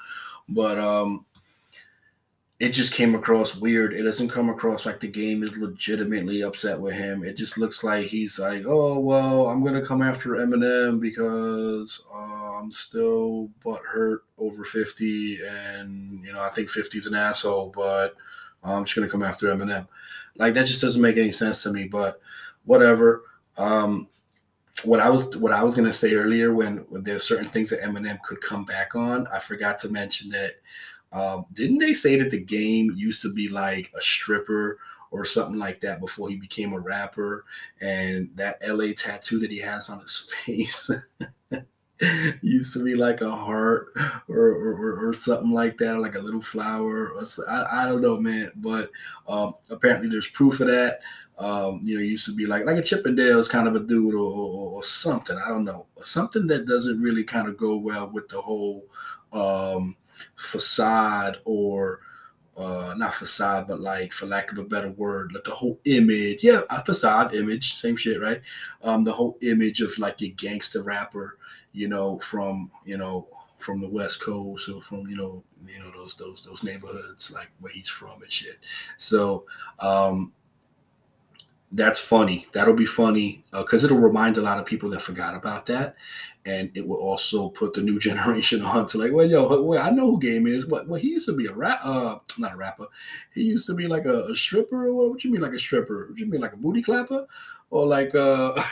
but 0.49 0.79
um, 0.79 1.27
it 2.61 2.69
just 2.69 2.95
came 2.95 3.17
across 3.17 3.57
weird. 3.57 3.93
It 3.93 4.05
doesn't 4.05 4.29
come 4.29 4.49
across 4.49 4.87
like 4.87 5.01
the 5.01 5.09
game 5.09 5.43
is 5.43 5.57
legitimately 5.57 6.43
upset 6.43 6.81
with 6.81 6.95
him. 6.95 7.25
It 7.25 7.37
just 7.37 7.59
looks 7.59 7.83
like 7.83 8.07
he's 8.07 8.39
like, 8.39 8.63
oh 8.65 9.01
well, 9.01 9.49
I'm 9.49 9.65
gonna 9.65 9.85
come 9.85 10.01
after 10.01 10.31
Eminem 10.37 11.01
because 11.01 12.07
uh, 12.15 12.61
I'm 12.61 12.71
still 12.71 13.51
butt 13.65 13.81
hurt 13.93 14.23
over 14.39 14.65
50, 14.65 15.41
and 15.45 16.25
you 16.25 16.33
know 16.33 16.41
I 16.41 16.51
think 16.51 16.71
50 16.71 16.99
is 16.99 17.07
an 17.07 17.17
asshole, 17.17 17.73
but 17.75 18.15
I'm 18.63 18.85
just 18.85 18.95
gonna 18.95 19.11
come 19.11 19.25
after 19.25 19.49
Eminem. 19.49 19.89
Like 20.37 20.55
that 20.55 20.67
just 20.67 20.81
doesn't 20.81 21.03
make 21.03 21.17
any 21.17 21.33
sense 21.33 21.65
to 21.65 21.73
me. 21.73 21.85
But 21.85 22.21
whatever. 22.65 23.23
Um, 23.59 24.09
what 24.85 25.01
I 25.01 25.11
was 25.11 25.37
what 25.37 25.53
I 25.53 25.63
was 25.63 25.75
gonna 25.75 25.93
say 25.93 26.15
earlier 26.15 26.55
when, 26.55 26.79
when 26.89 27.03
there's 27.03 27.25
certain 27.25 27.49
things 27.49 27.71
that 27.71 27.83
Eminem 27.83 28.21
could 28.23 28.41
come 28.41 28.65
back 28.65 28.95
on, 28.95 29.27
I 29.29 29.39
forgot 29.39 29.79
to 29.81 29.89
mention 29.89 30.31
that. 30.31 30.53
Um, 31.13 31.45
didn't 31.53 31.79
they 31.79 31.93
say 31.93 32.17
that 32.17 32.31
the 32.31 32.41
game 32.41 32.91
used 32.97 33.21
to 33.23 33.35
be 33.35 33.49
like 33.49 33.93
a 33.97 34.01
stripper 34.01 34.79
or 35.11 35.27
something 35.27 35.59
like 35.59 35.79
that 35.83 36.01
before 36.01 36.31
he 36.31 36.37
became 36.37 36.73
a 36.73 36.81
rapper? 36.81 37.45
And 37.83 38.31
that 38.37 38.59
LA 38.67 38.95
tattoo 38.97 39.39
that 39.41 39.51
he 39.51 39.59
has 39.59 39.91
on 39.91 40.01
his 40.01 40.33
face 40.47 40.91
used 42.43 42.73
to 42.73 42.85
be 42.85 42.95
like 42.95 43.21
a 43.21 43.31
heart 43.31 43.93
or, 44.29 44.39
or, 44.39 45.09
or, 45.09 45.13
something 45.13 45.53
like 45.53 45.79
that, 45.79 45.99
like 45.99 46.15
a 46.15 46.21
little 46.21 46.41
flower. 46.41 47.13
Or, 47.13 47.25
I, 47.49 47.67
I 47.83 47.87
don't 47.87 48.01
know, 48.01 48.19
man. 48.19 48.51
But 48.57 48.91
um, 49.29 49.55
apparently 49.71 50.09
there's 50.09 50.29
proof 50.29 50.61
of 50.61 50.69
that. 50.69 51.01
Um, 51.43 51.81
you 51.83 51.97
know, 51.97 52.03
used 52.03 52.27
to 52.27 52.35
be 52.35 52.47
like 52.47 52.65
like 52.65 52.77
a 52.77 52.83
Chippendales 52.83 53.51
kind 53.51 53.67
of 53.67 53.75
a 53.75 53.81
dude 53.81 54.15
or, 54.15 54.19
or, 54.19 54.71
or, 54.77 54.83
something. 54.85 55.37
I 55.37 55.49
don't 55.49 55.65
know, 55.65 55.87
something 56.01 56.47
that 56.47 56.67
doesn't 56.67 57.03
really 57.03 57.25
kind 57.25 57.49
of 57.49 57.57
go 57.57 57.77
well 57.77 58.09
with 58.09 58.29
the 58.29 58.41
whole 58.41 58.85
um, 59.33 59.97
facade 60.37 61.39
or 61.45 62.01
uh, 62.57 62.95
not 62.97 63.15
facade, 63.15 63.67
but 63.67 63.81
like 63.81 64.13
for 64.13 64.27
lack 64.27 64.53
of 64.53 64.59
a 64.59 64.65
better 64.65 64.91
word, 64.91 65.33
like 65.33 65.43
the 65.43 65.51
whole 65.51 65.81
image. 65.85 66.45
Yeah, 66.45 66.61
a 66.71 66.85
facade 66.85 67.35
image, 67.35 67.75
same 67.75 67.97
shit, 67.97 68.21
right? 68.21 68.41
Um, 68.83 69.03
the 69.03 69.13
whole 69.13 69.37
image 69.43 69.81
of 69.81 69.99
like 69.99 70.23
a 70.23 70.29
gangster 70.29 70.83
rapper, 70.83 71.39
you 71.73 71.89
know, 71.89 72.21
from 72.21 72.71
you 72.85 72.99
know 72.99 73.27
from 73.59 73.81
the 73.81 73.89
West 73.89 74.21
Coast 74.21 74.69
or 74.69 74.83
from 74.83 75.09
you 75.09 75.17
know 75.17 75.43
you 75.67 75.79
know 75.79 75.91
those 75.93 76.15
those 76.15 76.43
those 76.43 76.63
neighborhoods 76.63 77.33
like 77.33 77.51
where 77.61 77.73
he's 77.73 77.89
from 77.89 78.23
and 78.23 78.31
shit. 78.31 78.59
So 78.99 79.45
um, 79.81 80.33
that's 81.73 81.99
funny. 81.99 82.47
That'll 82.53 82.75
be 82.75 82.85
funny 82.85 83.45
because 83.51 83.83
uh, 83.83 83.87
it'll 83.87 83.99
remind 83.99 84.37
a 84.37 84.43
lot 84.43 84.59
of 84.59 84.67
people 84.67 84.91
that 84.91 85.01
forgot 85.01 85.35
about 85.35 85.67
that, 85.67 85.97
and 86.45 86.71
it 86.75 86.87
will 86.87 86.99
also 86.99 87.49
put 87.49 87.73
the 87.73 87.81
new 87.81 87.99
generation 88.09 88.63
on 88.63 88.87
to 88.89 88.99
like, 88.99 89.13
well, 89.13 89.27
yo, 89.27 89.63
well, 89.63 89.83
I 89.83 89.91
know 89.91 90.13
who 90.13 90.21
Game 90.21 90.47
is. 90.47 90.67
What? 90.67 90.87
Well, 90.87 91.01
he 91.01 91.09
used 91.09 91.27
to 91.27 91.37
be 91.37 91.47
a 91.47 91.53
rap, 91.53 91.81
uh, 91.83 92.19
not 92.39 92.53
a 92.53 92.57
rapper. 92.57 92.87
He 93.35 93.43
used 93.43 93.67
to 93.67 93.75
be 93.75 93.87
like 93.87 94.05
a, 94.05 94.25
a 94.25 94.37
stripper. 94.37 94.87
Or 94.87 94.93
what? 94.93 95.11
What 95.11 95.25
you 95.25 95.33
mean 95.33 95.41
like 95.41 95.55
a 95.55 95.59
stripper? 95.59 96.09
What 96.11 96.19
you 96.19 96.27
mean 96.27 96.43
like 96.43 96.53
a 96.53 96.59
booty 96.59 96.83
clapper, 96.83 97.27
or 97.71 97.87
like 97.87 98.15
uh, 98.15 98.63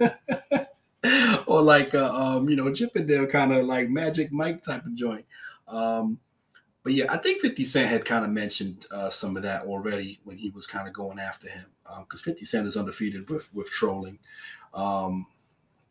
or 1.46 1.62
like 1.62 1.94
uh, 1.94 2.10
um, 2.12 2.48
you 2.48 2.56
know, 2.56 2.72
Chippendale 2.72 3.26
kind 3.26 3.52
of 3.52 3.66
like 3.66 3.90
Magic 3.90 4.32
Mike 4.32 4.62
type 4.62 4.86
of 4.86 4.94
joint. 4.94 5.26
Um, 5.66 6.18
but 6.82 6.94
yeah, 6.94 7.06
I 7.10 7.18
think 7.18 7.42
50 7.42 7.64
Cent 7.64 7.90
had 7.90 8.06
kind 8.06 8.24
of 8.24 8.30
mentioned 8.30 8.86
uh, 8.90 9.10
some 9.10 9.36
of 9.36 9.42
that 9.42 9.66
already 9.66 10.20
when 10.24 10.38
he 10.38 10.48
was 10.48 10.66
kind 10.66 10.88
of 10.88 10.94
going 10.94 11.18
after 11.18 11.46
him 11.46 11.66
because 12.00 12.20
um, 12.20 12.32
50 12.32 12.44
Cent 12.44 12.66
is 12.66 12.76
undefeated 12.76 13.28
with 13.28 13.52
with 13.54 13.70
trolling. 13.70 14.18
Um, 14.74 15.26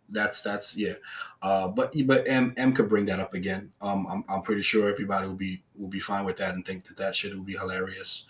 that's 0.10 0.42
that's 0.42 0.78
yeah, 0.78 0.94
uh, 1.42 1.68
but 1.68 1.94
but 2.06 2.28
M 2.28 2.54
M 2.58 2.74
could 2.74 2.88
bring 2.88 3.06
that 3.06 3.20
up 3.20 3.34
again. 3.34 3.72
Um, 3.82 4.08
I'm, 4.08 4.24
I'm 4.30 4.42
pretty 4.42 4.62
sure 4.62 4.90
everybody 4.90 5.28
will 5.28 5.36
be 5.36 5.62
will 5.76 5.90
be 5.90 6.00
fine 6.00 6.26
with 6.26 6.38
that 6.38 6.56
and 6.56 6.66
think 6.66 6.88
that 6.88 6.98
that 6.98 7.16
shit 7.16 7.36
will 7.36 7.44
be 7.44 7.58
hilarious, 7.58 8.26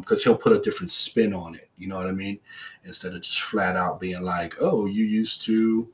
because 0.00 0.18
um, 0.18 0.24
he'll 0.24 0.38
put 0.38 0.52
a 0.52 0.60
different 0.60 0.90
spin 0.90 1.32
on 1.32 1.54
it. 1.54 1.70
You 1.78 1.88
know 1.88 1.96
what 1.96 2.08
I 2.08 2.12
mean? 2.12 2.40
Instead 2.84 3.14
of 3.14 3.22
just 3.22 3.42
flat 3.42 3.76
out 3.76 4.00
being 4.00 4.22
like, 4.22 4.56
"Oh, 4.60 4.86
you 4.86 5.04
used 5.04 5.42
to." 5.42 5.88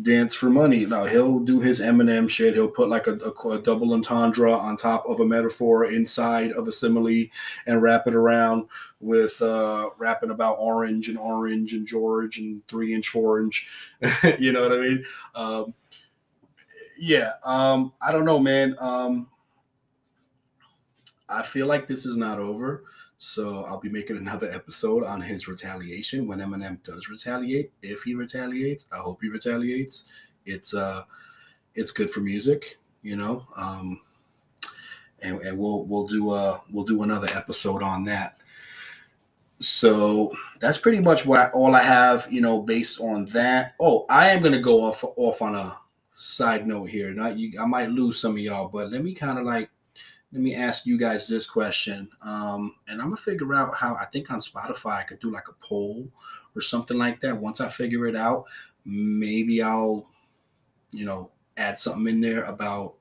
Dance 0.00 0.34
for 0.34 0.48
money. 0.48 0.86
Now 0.86 1.04
he'll 1.04 1.40
do 1.40 1.60
his 1.60 1.80
Eminem 1.80 2.28
shit. 2.28 2.54
He'll 2.54 2.68
put 2.68 2.88
like 2.88 3.06
a, 3.06 3.18
a, 3.18 3.48
a, 3.50 3.58
double 3.58 3.92
entendre 3.92 4.52
on 4.52 4.76
top 4.76 5.04
of 5.06 5.20
a 5.20 5.26
metaphor 5.26 5.84
inside 5.86 6.52
of 6.52 6.66
a 6.66 6.72
simile 6.72 7.26
and 7.66 7.82
wrap 7.82 8.06
it 8.06 8.14
around 8.14 8.68
with 9.00 9.40
uh, 9.42 9.90
rapping 9.98 10.30
about 10.30 10.56
orange 10.58 11.08
and 11.08 11.18
orange 11.18 11.74
and 11.74 11.86
George 11.86 12.38
and 12.38 12.66
three 12.68 12.94
inch 12.94 13.14
orange. 13.14 13.68
you 14.38 14.52
know 14.52 14.62
what 14.62 14.72
I 14.72 14.80
mean? 14.80 15.04
Um, 15.34 15.74
yeah. 16.96 17.32
Um, 17.44 17.92
I 18.00 18.12
don't 18.12 18.24
know, 18.24 18.38
man. 18.38 18.74
Um, 18.78 19.28
I 21.28 21.42
feel 21.42 21.66
like 21.66 21.86
this 21.86 22.06
is 22.06 22.16
not 22.16 22.38
over. 22.38 22.84
So 23.24 23.62
I'll 23.66 23.78
be 23.78 23.88
making 23.88 24.16
another 24.16 24.50
episode 24.50 25.04
on 25.04 25.20
his 25.20 25.46
retaliation 25.46 26.26
when 26.26 26.40
Eminem 26.40 26.82
does 26.82 27.08
retaliate. 27.08 27.70
If 27.80 28.02
he 28.02 28.16
retaliates, 28.16 28.86
I 28.92 28.96
hope 28.96 29.20
he 29.22 29.28
retaliates. 29.28 30.06
It's 30.44 30.74
uh 30.74 31.04
it's 31.76 31.92
good 31.92 32.10
for 32.10 32.18
music, 32.18 32.78
you 33.00 33.14
know. 33.14 33.46
Um, 33.56 34.00
and, 35.22 35.40
and 35.40 35.56
we'll 35.56 35.84
we'll 35.84 36.08
do 36.08 36.30
uh 36.30 36.58
we'll 36.72 36.84
do 36.84 37.04
another 37.04 37.28
episode 37.36 37.80
on 37.80 38.04
that. 38.06 38.38
So 39.60 40.32
that's 40.58 40.78
pretty 40.78 40.98
much 40.98 41.24
what 41.24 41.38
I, 41.38 41.46
all 41.50 41.76
I 41.76 41.82
have, 41.82 42.26
you 42.28 42.40
know, 42.40 42.60
based 42.60 43.00
on 43.00 43.26
that. 43.26 43.76
Oh, 43.78 44.04
I 44.10 44.30
am 44.30 44.42
gonna 44.42 44.58
go 44.58 44.80
off 44.82 45.04
off 45.14 45.42
on 45.42 45.54
a 45.54 45.78
side 46.10 46.66
note 46.66 46.86
here. 46.86 47.14
Not 47.14 47.38
you, 47.38 47.52
I 47.60 47.66
might 47.66 47.90
lose 47.90 48.20
some 48.20 48.32
of 48.32 48.38
y'all, 48.38 48.66
but 48.66 48.90
let 48.90 49.04
me 49.04 49.14
kind 49.14 49.38
of 49.38 49.44
like 49.44 49.70
let 50.32 50.40
me 50.40 50.54
ask 50.54 50.86
you 50.86 50.96
guys 50.96 51.28
this 51.28 51.46
question. 51.46 52.08
Um, 52.22 52.74
and 52.88 53.00
I'm 53.00 53.08
gonna 53.08 53.16
figure 53.16 53.52
out 53.54 53.76
how 53.76 53.94
I 53.96 54.06
think 54.06 54.30
on 54.30 54.40
Spotify 54.40 55.00
I 55.00 55.02
could 55.02 55.20
do 55.20 55.30
like 55.30 55.48
a 55.48 55.64
poll 55.64 56.08
or 56.56 56.62
something 56.62 56.96
like 56.96 57.20
that. 57.20 57.36
Once 57.36 57.60
I 57.60 57.68
figure 57.68 58.06
it 58.06 58.16
out, 58.16 58.46
maybe 58.84 59.62
I'll, 59.62 60.08
you 60.90 61.04
know, 61.04 61.30
add 61.58 61.78
something 61.78 62.06
in 62.06 62.20
there 62.20 62.44
about, 62.44 62.94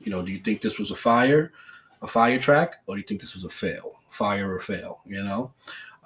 you 0.00 0.10
know, 0.10 0.22
do 0.22 0.32
you 0.32 0.38
think 0.38 0.62
this 0.62 0.78
was 0.78 0.90
a 0.90 0.94
fire, 0.94 1.52
a 2.00 2.06
fire 2.06 2.38
track, 2.38 2.76
or 2.86 2.94
do 2.94 3.00
you 3.00 3.06
think 3.06 3.20
this 3.20 3.34
was 3.34 3.44
a 3.44 3.50
fail, 3.50 3.92
fire 4.08 4.50
or 4.50 4.60
fail? 4.60 5.00
You 5.06 5.22
know. 5.22 5.52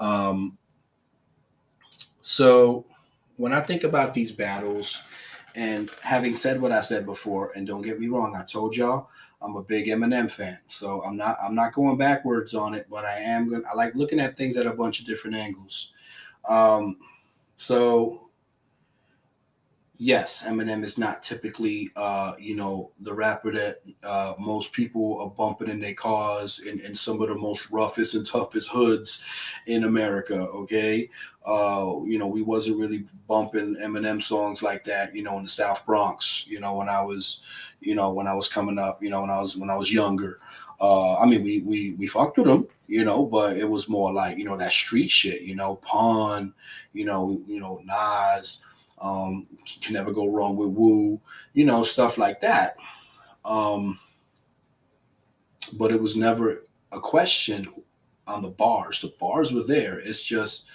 Um, 0.01 0.59
so 2.23 2.87
when 3.37 3.53
I 3.53 3.61
think 3.61 3.85
about 3.85 4.15
these 4.15 4.33
battles, 4.33 4.99
and 5.55 5.91
having 6.01 6.35
said 6.35 6.61
what 6.61 6.73
I 6.73 6.81
said 6.81 7.05
before, 7.07 7.53
and 7.55 7.67
don't 7.67 7.83
get 7.83 8.01
me 8.01 8.09
wrong, 8.09 8.35
I 8.37 8.45
told 8.45 8.77
y'all 8.77 9.11
I'm 9.43 9.57
a 9.57 9.63
big 9.63 9.87
Eminem 9.87 10.31
fan, 10.31 10.59
so 10.69 11.03
I'm 11.03 11.17
not 11.17 11.37
I'm 11.43 11.55
not 11.55 11.75
going 11.75 11.97
backwards 11.99 12.55
on 12.55 12.75
it, 12.75 12.87
but 12.91 13.05
I 13.05 13.19
am 13.19 13.51
going. 13.51 13.65
I 13.71 13.75
like 13.75 13.95
looking 13.95 14.21
at 14.21 14.37
things 14.37 14.57
at 14.57 14.67
a 14.67 14.73
bunch 14.73 15.01
of 15.01 15.07
different 15.07 15.37
angles. 15.37 15.93
Um, 16.49 16.99
so 17.57 18.23
yes, 20.03 20.45
Eminem 20.45 20.85
is 20.85 20.99
not 20.99 21.23
typically, 21.23 21.93
uh, 21.95 22.35
you 22.37 22.57
know, 22.57 22.91
the 23.03 23.15
rapper 23.15 23.53
that 23.53 23.83
uh, 24.03 24.35
most 24.37 24.73
people 24.73 25.21
are 25.21 25.31
bumping 25.31 25.69
in 25.69 25.79
their 25.79 25.95
cars 25.95 26.59
in, 26.59 26.81
in 26.81 26.93
some 26.93 27.23
of 27.23 27.29
the 27.29 27.37
most 27.37 27.71
roughest 27.71 28.17
and 28.17 28.27
toughest 28.27 28.69
hoods 28.69 29.23
in 29.67 29.85
America. 29.85 30.35
Okay, 30.35 31.09
uh, 31.47 31.95
you 32.05 32.19
know, 32.19 32.27
we 32.27 32.43
wasn't 32.43 32.79
really 32.79 33.05
bumping 33.29 33.77
Eminem 33.77 34.23
songs 34.23 34.63
like 34.63 34.85
that, 34.85 35.15
you 35.15 35.23
know, 35.23 35.39
in 35.39 35.45
the 35.45 35.51
South 35.51 35.85
Bronx. 35.85 36.47
You 36.47 36.61
know, 36.61 36.75
when 36.77 36.89
I 36.89 37.03
was, 37.03 37.43
you 37.81 37.95
know, 37.95 38.13
when 38.13 38.27
I 38.27 38.35
was 38.35 38.49
coming 38.49 38.79
up, 38.79 39.03
you 39.03 39.11
know, 39.11 39.23
when 39.23 39.31
I 39.31 39.41
was 39.41 39.57
when 39.57 39.71
I 39.71 39.77
was 39.77 39.93
younger. 39.93 40.39
Uh, 40.81 41.17
I 41.19 41.27
mean, 41.27 41.43
we 41.43 41.61
we 41.61 41.93
we 41.93 42.07
fucked 42.07 42.39
with 42.39 42.47
them, 42.47 42.67
you 42.89 43.05
know, 43.05 43.25
but 43.25 43.57
it 43.57 43.69
was 43.69 43.89
more 43.89 44.13
like 44.13 44.37
you 44.39 44.45
know 44.45 44.57
that 44.57 44.73
street 44.73 45.11
shit, 45.11 45.43
you 45.43 45.55
know, 45.55 45.77
Pun, 45.77 46.53
you 46.93 47.05
know, 47.05 47.41
you 47.47 47.61
know 47.61 47.81
Nas, 47.85 48.63
um, 49.01 49.47
can 49.81 49.95
never 49.95 50.13
go 50.13 50.29
wrong 50.29 50.57
with 50.57 50.71
Wu, 50.71 51.21
you 51.55 51.65
know, 51.65 51.85
stuff 51.85 52.19
like 52.19 52.41
that. 52.41 52.77
Um, 53.45 53.99
but 55.79 55.93
it 55.93 56.01
was 56.01 56.17
never 56.17 56.67
a 56.93 57.01
question 57.01 57.69
on 58.27 58.43
the 58.43 58.51
bars. 58.51 59.01
The 59.01 59.13
bars 59.19 59.53
were 59.53 59.65
there. 59.65 60.01
It's 60.01 60.23
just 60.23 60.67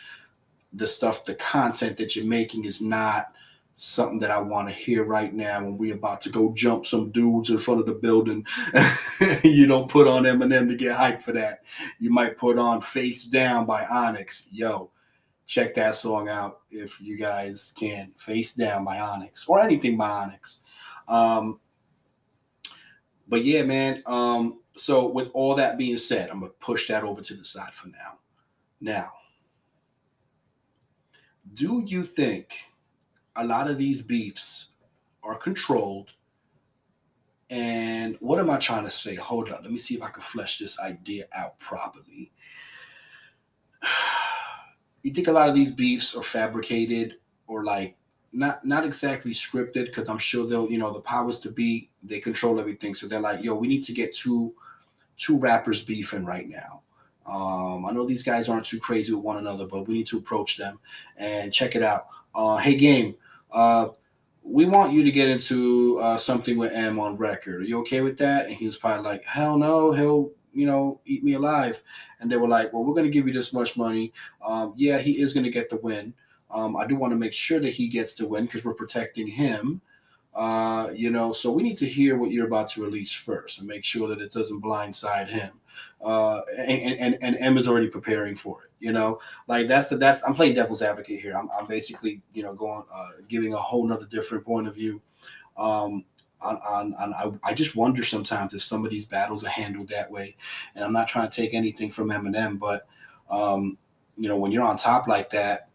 the 0.74 0.88
stuff, 0.88 1.26
the 1.26 1.36
content 1.36 1.98
that 1.98 2.16
you're 2.16 2.26
making 2.26 2.66
is 2.66 2.82
not 2.82 3.32
something 3.80 4.20
that 4.20 4.32
I 4.32 4.40
want 4.40 4.68
to 4.68 4.74
hear 4.74 5.04
right 5.04 5.32
now 5.32 5.64
when 5.64 5.78
we're 5.78 5.94
about 5.94 6.22
to 6.24 6.30
go 6.30 6.52
jump 6.56 6.88
some 6.88 7.12
dudes 7.12 7.52
in 7.52 7.60
front 7.60 7.80
of 7.80 7.86
the 7.86 7.94
building. 7.94 8.44
you 9.44 9.68
don't 9.68 9.90
put 9.90 10.08
on 10.08 10.24
Eminem 10.24 10.68
to 10.68 10.76
get 10.76 10.98
hyped 10.98 11.22
for 11.22 11.32
that. 11.34 11.62
You 12.00 12.10
might 12.10 12.38
put 12.38 12.58
on 12.58 12.82
Face 12.82 13.26
Down 13.26 13.68
by 13.68 13.86
Onyx. 13.86 14.48
Yo, 14.52 14.90
check 15.46 15.76
that 15.76 15.96
song 15.96 16.28
out 16.28 16.62
if 16.72 17.00
you 17.00 17.18
guys 17.18 17.72
can. 17.78 18.12
Face 18.18 18.56
Down 18.56 18.84
by 18.84 19.00
Onyx 19.00 19.48
or 19.48 19.60
anything 19.60 19.96
by 19.96 20.10
Onyx. 20.10 20.66
Um, 21.08 21.60
but 23.28 23.46
yeah, 23.46 23.62
man. 23.62 24.02
Um, 24.08 24.62
so 24.76 25.08
with 25.08 25.30
all 25.34 25.54
that 25.54 25.78
being 25.78 25.98
said, 26.00 26.32
I'm 26.32 26.40
gonna 26.40 26.52
push 26.60 26.88
that 26.88 27.04
over 27.04 27.22
to 27.22 27.34
the 27.36 27.46
side 27.46 27.74
for 27.74 27.90
now. 27.90 28.18
Now, 28.82 29.12
do 31.54 31.84
you 31.86 32.04
think 32.04 32.54
a 33.36 33.46
lot 33.46 33.70
of 33.70 33.78
these 33.78 34.02
beefs 34.02 34.70
are 35.24 35.36
controlled? 35.36 36.12
And 37.50 38.18
what 38.20 38.40
am 38.40 38.50
I 38.50 38.58
trying 38.58 38.84
to 38.84 38.92
say? 38.92 39.16
Hold 39.16 39.52
up, 39.52 39.62
let 39.62 39.72
me 39.72 39.78
see 39.78 39.96
if 39.96 40.02
I 40.02 40.10
can 40.10 40.22
flesh 40.22 40.60
this 40.60 40.80
idea 40.80 41.26
out 41.34 41.60
properly 41.60 42.32
you 45.04 45.14
think 45.14 45.28
a 45.28 45.32
lot 45.32 45.50
of 45.50 45.56
these 45.56 45.72
beefs 45.72 46.16
are 46.16 46.24
fabricated 46.24 47.16
or 47.48 47.64
like 47.64 47.96
not 48.34 48.66
not 48.66 48.86
exactly 48.86 49.32
scripted 49.32 49.86
because 49.86 50.10
I'm 50.10 50.20
sure 50.20 50.46
they'll 50.46 50.70
you 50.70 50.78
know 50.78 50.94
the 50.94 51.02
powers 51.02 51.40
to 51.42 51.52
be 51.52 51.90
they 52.04 52.20
control 52.20 52.60
everything 52.60 52.94
so 52.94 53.08
they're 53.08 53.20
like 53.20 53.44
yo 53.44 53.56
we 53.56 53.68
need 53.68 53.84
to 53.86 53.94
get 53.94 54.14
two 54.14 54.54
two 55.18 55.38
rappers 55.40 55.84
beefing 55.84 56.26
right 56.26 56.48
now. 56.48 56.82
Um, 57.28 57.86
I 57.86 57.92
know 57.92 58.06
these 58.06 58.24
guys 58.24 58.48
aren't 58.48 58.66
too 58.66 58.80
crazy 58.80 59.13
with 59.13 59.24
one 59.24 59.38
another, 59.38 59.68
but 59.68 59.88
we 59.88 59.96
need 59.96 60.08
to 60.08 60.18
approach 60.18 60.58
them 60.58 60.80
and 61.18 61.54
check 61.54 61.76
it 61.76 61.84
out. 61.84 62.08
Uh, 62.34 62.58
hey 62.58 62.76
game, 62.76 63.16
uh, 63.52 63.90
we 64.44 64.66
want 64.66 64.94
you 64.94 65.04
to 65.04 65.12
get 65.12 65.28
into 65.28 66.00
uh, 66.00 66.18
something 66.18 66.58
with 66.58 66.72
M 66.72 67.00
on 67.00 67.18
record. 67.18 67.62
Are 67.62 67.66
you 67.66 67.80
okay 67.80 68.02
with 68.02 68.18
that? 68.20 68.46
And 68.46 68.56
he 68.56 68.66
was 68.66 68.78
probably 68.78 69.04
like, 69.04 69.26
hell 69.26 69.58
no, 69.58 69.92
he'll 69.92 70.32
you 70.58 70.66
know, 70.66 71.00
eat 71.06 71.24
me 71.24 71.34
alive. 71.34 71.84
And 72.20 72.32
they 72.32 72.38
were 72.38 72.48
like, 72.48 72.74
well, 72.74 72.84
we're 72.84 72.96
going 72.96 73.06
to 73.06 73.12
give 73.12 73.28
you 73.28 73.34
this 73.34 73.54
much 73.54 73.78
money. 73.78 74.12
Um, 74.44 74.74
yeah, 74.76 74.98
he 74.98 75.22
is 75.22 75.34
going 75.34 75.44
to 75.44 75.52
get 75.52 75.70
the 75.70 75.78
win. 75.78 76.13
Um, 76.50 76.76
I 76.76 76.88
do 76.88 76.96
want 76.96 77.12
to 77.12 77.18
make 77.18 77.34
sure 77.34 77.60
that 77.60 77.74
he 77.74 77.88
gets 77.88 78.16
the 78.16 78.28
win 78.28 78.46
because 78.46 78.63
we're 78.63 78.74
protecting 78.74 79.28
him. 79.28 79.82
Uh, 80.34 80.90
you 80.94 81.10
know, 81.10 81.34
so 81.34 81.52
we 81.52 81.63
need 81.63 81.78
to 81.78 81.86
hear 81.86 82.18
what 82.18 82.32
you're 82.32 82.46
about 82.46 82.70
to 82.70 82.84
release 82.84 83.12
first 83.12 83.60
and 83.60 83.68
make 83.68 83.84
sure 83.84 84.08
that 84.08 84.22
it 84.22 84.32
doesn't 84.32 84.62
blindside 84.62 85.28
him. 85.28 85.52
Uh, 86.02 86.42
and, 86.58 87.00
and, 87.00 87.18
and 87.22 87.38
M 87.40 87.58
is 87.58 87.68
already 87.68 87.88
preparing 87.88 88.36
for 88.36 88.66
it. 88.66 88.72
You 88.80 88.92
know, 88.92 89.20
like 89.48 89.68
that's 89.68 89.90
the 89.90 89.98
that's 89.98 90.24
I'm 90.24 90.36
playing 90.36 90.54
devil's 90.54 90.84
advocate 90.84 91.20
here. 91.20 91.36
I'm, 91.36 91.50
I'm 91.58 91.66
basically 91.66 92.22
you 92.34 92.44
know 92.44 92.54
going 92.54 92.84
uh, 92.94 93.10
giving 93.28 93.54
a 93.54 93.58
whole 93.58 93.88
nother 93.88 94.06
different 94.06 94.46
point 94.46 94.68
of 94.68 94.76
view. 94.76 95.02
Um, 95.58 96.06
on, 96.40 96.58
on, 96.58 96.94
on 96.96 97.13
I, 97.16 97.50
I, 97.50 97.54
just 97.56 97.76
wonder 97.76 98.04
sometimes 98.04 98.54
if 98.54 98.62
some 98.62 98.86
of 98.86 98.92
these 98.92 99.06
battles 99.06 99.44
are 99.44 99.50
handled 99.50 99.90
that 99.90 100.12
way. 100.12 100.36
And 100.76 100.84
I'm 100.84 100.94
not 100.94 101.08
trying 101.08 101.28
to 101.28 101.36
take 101.36 101.56
anything 101.56 101.90
from 101.90 102.10
Eminem, 102.10 102.60
but 102.60 102.88
um, 103.28 103.76
you 104.18 104.30
know, 104.30 104.38
when 104.38 104.52
you're 104.52 104.63
on 104.63 104.78
top 104.78 105.08
like 105.08 105.32
that, 105.32 105.70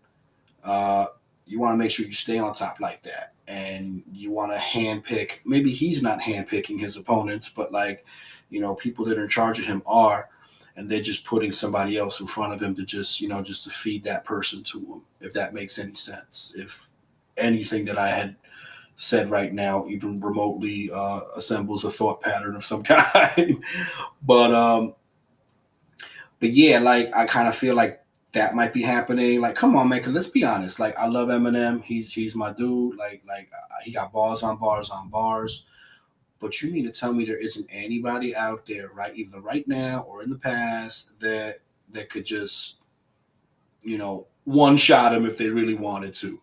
uh, 0.63 1.07
you 1.53 1.61
want 1.61 1.75
to 1.75 1.77
make 1.77 1.91
sure 1.91 2.07
you 2.07 2.15
stay 2.15 2.39
on 2.39 2.55
top 2.55 2.81
like 2.81 3.03
that. 3.03 3.35
And 3.47 4.03
you 4.11 4.31
want 4.31 4.53
to 4.53 4.57
handpick. 4.57 5.41
Maybe 5.45 5.71
he's 5.71 6.01
not 6.01 6.19
handpicking 6.19 6.81
his 6.81 6.97
opponents, 6.97 7.51
but 7.51 7.73
like, 7.73 8.07
you 8.49 8.61
know, 8.61 8.75
people 8.75 9.05
that 9.05 9.19
are 9.19 9.25
in 9.25 9.29
charge 9.29 9.59
of 9.59 9.67
him 9.67 9.83
are, 9.85 10.31
and 10.77 10.89
they're 10.89 11.03
just 11.03 11.27
putting 11.27 11.53
somebody 11.53 11.99
else 11.99 12.21
in 12.21 12.27
front 12.27 12.55
of 12.55 12.63
him 12.63 12.75
to 12.77 12.85
just, 12.87 13.21
you 13.21 13.29
know, 13.29 13.43
just 13.43 13.65
to 13.65 13.71
feed 13.71 14.03
that 14.05 14.25
person 14.25 14.65
to 14.65 14.79
him. 14.81 15.03
If 15.21 15.35
that 15.35 15.53
makes 15.53 15.79
any 15.79 15.95
sense. 15.95 16.55
If 16.57 16.89
anything 17.37 17.85
that 17.85 17.99
I 17.99 18.09
had 18.09 18.37
said 18.97 19.29
right 19.29 19.53
now 19.53 19.87
even 19.89 20.21
remotely 20.21 20.91
uh, 20.91 21.21
assembles 21.37 21.85
a 21.85 21.91
thought 21.91 22.23
pattern 22.23 22.57
of 22.57 22.65
some 22.65 22.83
kind. 22.85 23.63
but 24.23 24.55
um, 24.55 24.95
but 26.41 26.55
yeah, 26.55 26.79
like 26.79 27.15
I 27.15 27.27
kind 27.27 27.49
of 27.49 27.55
feel 27.55 27.75
like 27.75 28.02
that 28.33 28.55
might 28.55 28.73
be 28.73 28.83
happening. 28.83 29.41
Like, 29.41 29.55
come 29.55 29.77
on, 29.77 29.89
man, 29.89 30.03
cause 30.03 30.13
let's 30.13 30.29
be 30.29 30.45
honest. 30.45 30.79
Like, 30.81 30.97
I 30.97 31.07
love 31.07 31.29
Eminem. 31.29 31.83
He's 31.83 32.13
he's 32.13 32.35
my 32.35 32.53
dude. 32.53 32.97
Like 32.97 33.23
like 33.27 33.51
he 33.85 33.93
got 33.93 34.13
bars 34.13 34.43
on 34.43 34.57
bars 34.59 34.91
on 34.91 35.09
bars. 35.09 35.67
But 36.41 36.61
you 36.61 36.73
mean 36.73 36.85
to 36.85 36.93
tell 36.93 37.13
me 37.13 37.25
there 37.25 37.37
isn't 37.37 37.69
anybody 37.71 38.35
out 38.35 38.67
there, 38.67 38.89
right, 38.95 39.15
either 39.15 39.41
right 39.41 39.67
now 39.69 40.05
or 40.09 40.25
in 40.25 40.31
the 40.31 40.39
past, 40.39 41.19
that 41.21 41.59
that 41.91 42.11
could 42.11 42.25
just, 42.25 42.81
you 43.83 43.97
know, 43.97 44.27
one 44.45 44.77
shot 44.77 45.15
him 45.15 45.25
if 45.25 45.37
they 45.37 45.49
really 45.49 45.75
wanted 45.75 46.15
to 46.15 46.41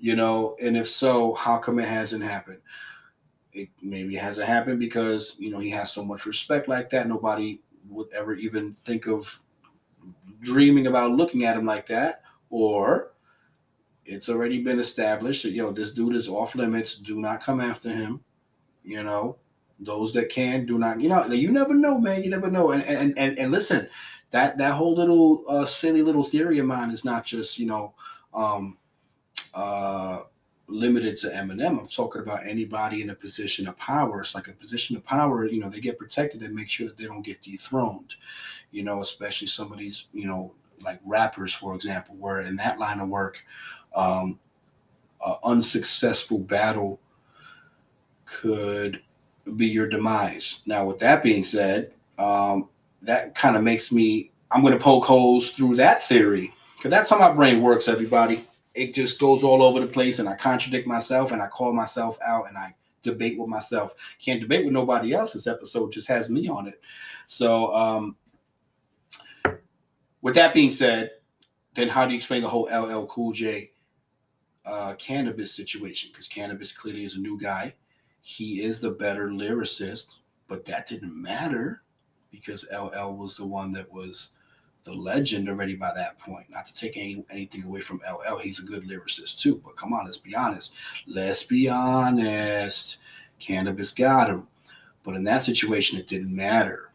you 0.00 0.16
know 0.16 0.56
and 0.60 0.76
if 0.76 0.88
so 0.88 1.34
how 1.34 1.58
come 1.58 1.78
it 1.78 1.86
hasn't 1.86 2.24
happened 2.24 2.58
it 3.52 3.68
maybe 3.82 4.16
hasn't 4.16 4.46
happened 4.46 4.78
because 4.78 5.36
you 5.38 5.50
know 5.50 5.58
he 5.58 5.70
has 5.70 5.92
so 5.92 6.04
much 6.04 6.26
respect 6.26 6.68
like 6.68 6.88
that 6.90 7.06
nobody 7.06 7.60
would 7.88 8.10
ever 8.12 8.34
even 8.34 8.72
think 8.72 9.06
of 9.06 9.40
dreaming 10.40 10.86
about 10.86 11.12
looking 11.12 11.44
at 11.44 11.56
him 11.56 11.64
like 11.64 11.86
that 11.86 12.22
or 12.50 13.12
it's 14.04 14.28
already 14.28 14.62
been 14.62 14.80
established 14.80 15.42
that 15.42 15.52
yo 15.52 15.70
this 15.70 15.92
dude 15.92 16.16
is 16.16 16.28
off 16.28 16.54
limits 16.54 16.96
do 16.96 17.20
not 17.20 17.42
come 17.42 17.60
after 17.60 17.90
him 17.90 18.20
you 18.84 19.02
know? 19.02 19.36
Those 19.82 20.12
that 20.12 20.28
can 20.28 20.66
do 20.66 20.78
not 20.78 21.00
you 21.00 21.08
know 21.08 21.24
you 21.28 21.50
never 21.50 21.72
know 21.72 21.98
man 21.98 22.22
you 22.22 22.28
never 22.28 22.50
know. 22.50 22.72
And 22.72 22.82
and 22.82 23.14
and, 23.16 23.38
and 23.38 23.50
listen 23.50 23.88
that 24.30 24.58
that 24.58 24.74
whole 24.74 24.94
little 24.94 25.42
uh, 25.48 25.64
silly 25.64 26.02
little 26.02 26.24
theory 26.24 26.58
of 26.58 26.66
mine 26.66 26.90
is 26.90 27.02
not 27.02 27.24
just 27.24 27.58
you 27.58 27.64
know 27.66 27.94
um 28.34 28.76
uh, 29.54 30.20
limited 30.70 31.16
to 31.18 31.28
Eminem. 31.28 31.78
I'm 31.78 31.88
talking 31.88 32.22
about 32.22 32.46
anybody 32.46 33.02
in 33.02 33.10
a 33.10 33.14
position 33.14 33.68
of 33.68 33.76
power. 33.76 34.22
It's 34.22 34.34
like 34.34 34.48
a 34.48 34.52
position 34.52 34.96
of 34.96 35.04
power, 35.04 35.46
you 35.46 35.60
know, 35.60 35.68
they 35.68 35.80
get 35.80 35.98
protected 35.98 36.42
and 36.42 36.54
make 36.54 36.70
sure 36.70 36.86
that 36.86 36.96
they 36.96 37.04
don't 37.04 37.22
get 37.22 37.42
dethroned, 37.42 38.14
you 38.70 38.82
know, 38.82 39.02
especially 39.02 39.48
some 39.48 39.72
of 39.72 39.78
these, 39.78 40.06
you 40.12 40.26
know, 40.26 40.54
like 40.80 41.00
rappers, 41.04 41.52
for 41.52 41.74
example, 41.74 42.14
where 42.18 42.40
in 42.42 42.56
that 42.56 42.78
line 42.78 43.00
of 43.00 43.08
work, 43.08 43.38
um, 43.94 44.38
unsuccessful 45.44 46.38
battle 46.38 47.00
could 48.24 49.02
be 49.56 49.66
your 49.66 49.88
demise. 49.88 50.62
Now, 50.66 50.86
with 50.86 50.98
that 51.00 51.22
being 51.22 51.44
said, 51.44 51.92
um, 52.18 52.68
that 53.02 53.34
kind 53.34 53.56
of 53.56 53.62
makes 53.62 53.92
me, 53.92 54.30
I'm 54.50 54.62
going 54.62 54.72
to 54.72 54.82
poke 54.82 55.04
holes 55.04 55.50
through 55.50 55.76
that 55.76 56.02
theory 56.02 56.54
because 56.76 56.90
that's 56.90 57.10
how 57.10 57.18
my 57.18 57.32
brain 57.32 57.60
works, 57.60 57.88
everybody. 57.88 58.44
It 58.74 58.94
just 58.94 59.18
goes 59.18 59.42
all 59.42 59.62
over 59.62 59.80
the 59.80 59.86
place 59.86 60.18
and 60.18 60.28
I 60.28 60.36
contradict 60.36 60.86
myself 60.86 61.32
and 61.32 61.42
I 61.42 61.48
call 61.48 61.72
myself 61.72 62.18
out 62.24 62.48
and 62.48 62.56
I 62.56 62.74
debate 63.02 63.38
with 63.38 63.48
myself. 63.48 63.94
Can't 64.20 64.40
debate 64.40 64.64
with 64.64 64.72
nobody 64.74 65.12
else. 65.12 65.32
This 65.32 65.46
episode 65.46 65.92
just 65.92 66.06
has 66.08 66.30
me 66.30 66.48
on 66.48 66.68
it. 66.68 66.80
So, 67.26 67.74
um, 67.74 68.16
with 70.22 70.34
that 70.34 70.54
being 70.54 70.70
said, 70.70 71.12
then 71.74 71.88
how 71.88 72.04
do 72.04 72.12
you 72.12 72.18
explain 72.18 72.42
the 72.42 72.48
whole 72.48 72.68
LL 72.70 73.06
Cool 73.06 73.32
J 73.32 73.72
uh, 74.66 74.94
Canibus 74.98 75.48
situation? 75.48 76.10
Because 76.12 76.28
Canibus 76.28 76.74
clearly 76.74 77.04
is 77.04 77.16
a 77.16 77.20
new 77.20 77.40
guy. 77.40 77.74
He 78.20 78.62
is 78.62 78.80
the 78.80 78.90
better 78.90 79.28
lyricist, 79.28 80.18
but 80.46 80.64
that 80.66 80.86
didn't 80.86 81.20
matter 81.20 81.82
because 82.30 82.66
LL 82.72 83.14
was 83.14 83.36
the 83.36 83.46
one 83.46 83.72
that 83.72 83.90
was 83.90 84.30
the 84.84 84.92
legend 84.92 85.48
already 85.48 85.76
by 85.76 85.92
that 85.94 86.18
point. 86.18 86.48
Not 86.50 86.66
to 86.66 86.74
take 86.74 86.96
any, 86.96 87.24
anything 87.30 87.64
away 87.64 87.80
from 87.80 88.00
LL, 88.10 88.38
he's 88.38 88.58
a 88.58 88.64
good 88.64 88.84
lyricist 88.84 89.40
too. 89.40 89.60
But 89.64 89.76
come 89.76 89.92
on, 89.92 90.04
let's 90.04 90.18
be 90.18 90.34
honest. 90.34 90.74
Let's 91.06 91.42
be 91.42 91.68
honest. 91.68 92.98
Canibus 93.40 93.96
got 93.96 94.28
him, 94.28 94.46
but 95.02 95.16
in 95.16 95.24
that 95.24 95.42
situation, 95.42 95.98
it 95.98 96.06
didn't 96.06 96.34
matter. 96.34 96.92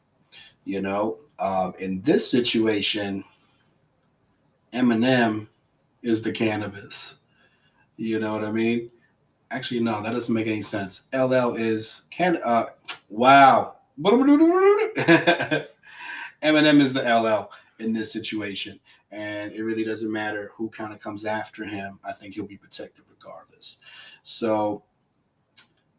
You 0.63 0.81
know, 0.81 1.17
um, 1.39 1.73
in 1.79 2.01
this 2.01 2.29
situation, 2.29 3.23
Eminem 4.73 5.47
is 6.03 6.21
the 6.21 6.31
Canibus. 6.31 7.15
You 7.97 8.19
know 8.19 8.33
what 8.33 8.43
I 8.43 8.51
mean? 8.51 8.91
Actually, 9.51 9.79
no, 9.79 10.01
that 10.01 10.11
doesn't 10.11 10.33
make 10.33 10.47
any 10.47 10.61
sense. 10.61 11.03
LL 11.13 11.55
is 11.55 12.03
can. 12.11 12.37
Uh, 12.43 12.67
wow. 13.09 13.75
Eminem 16.43 16.81
is 16.81 16.93
the 16.93 17.01
LL 17.01 17.49
in 17.79 17.93
this 17.93 18.11
situation, 18.11 18.79
and 19.11 19.51
it 19.51 19.63
really 19.63 19.83
doesn't 19.83 20.11
matter 20.11 20.51
who 20.55 20.69
kind 20.69 20.93
of 20.93 20.99
comes 20.99 21.25
after 21.25 21.65
him. 21.65 21.99
I 22.03 22.11
think 22.11 22.35
he'll 22.35 22.45
be 22.45 22.57
protected 22.57 23.03
regardless. 23.09 23.77
So 24.23 24.83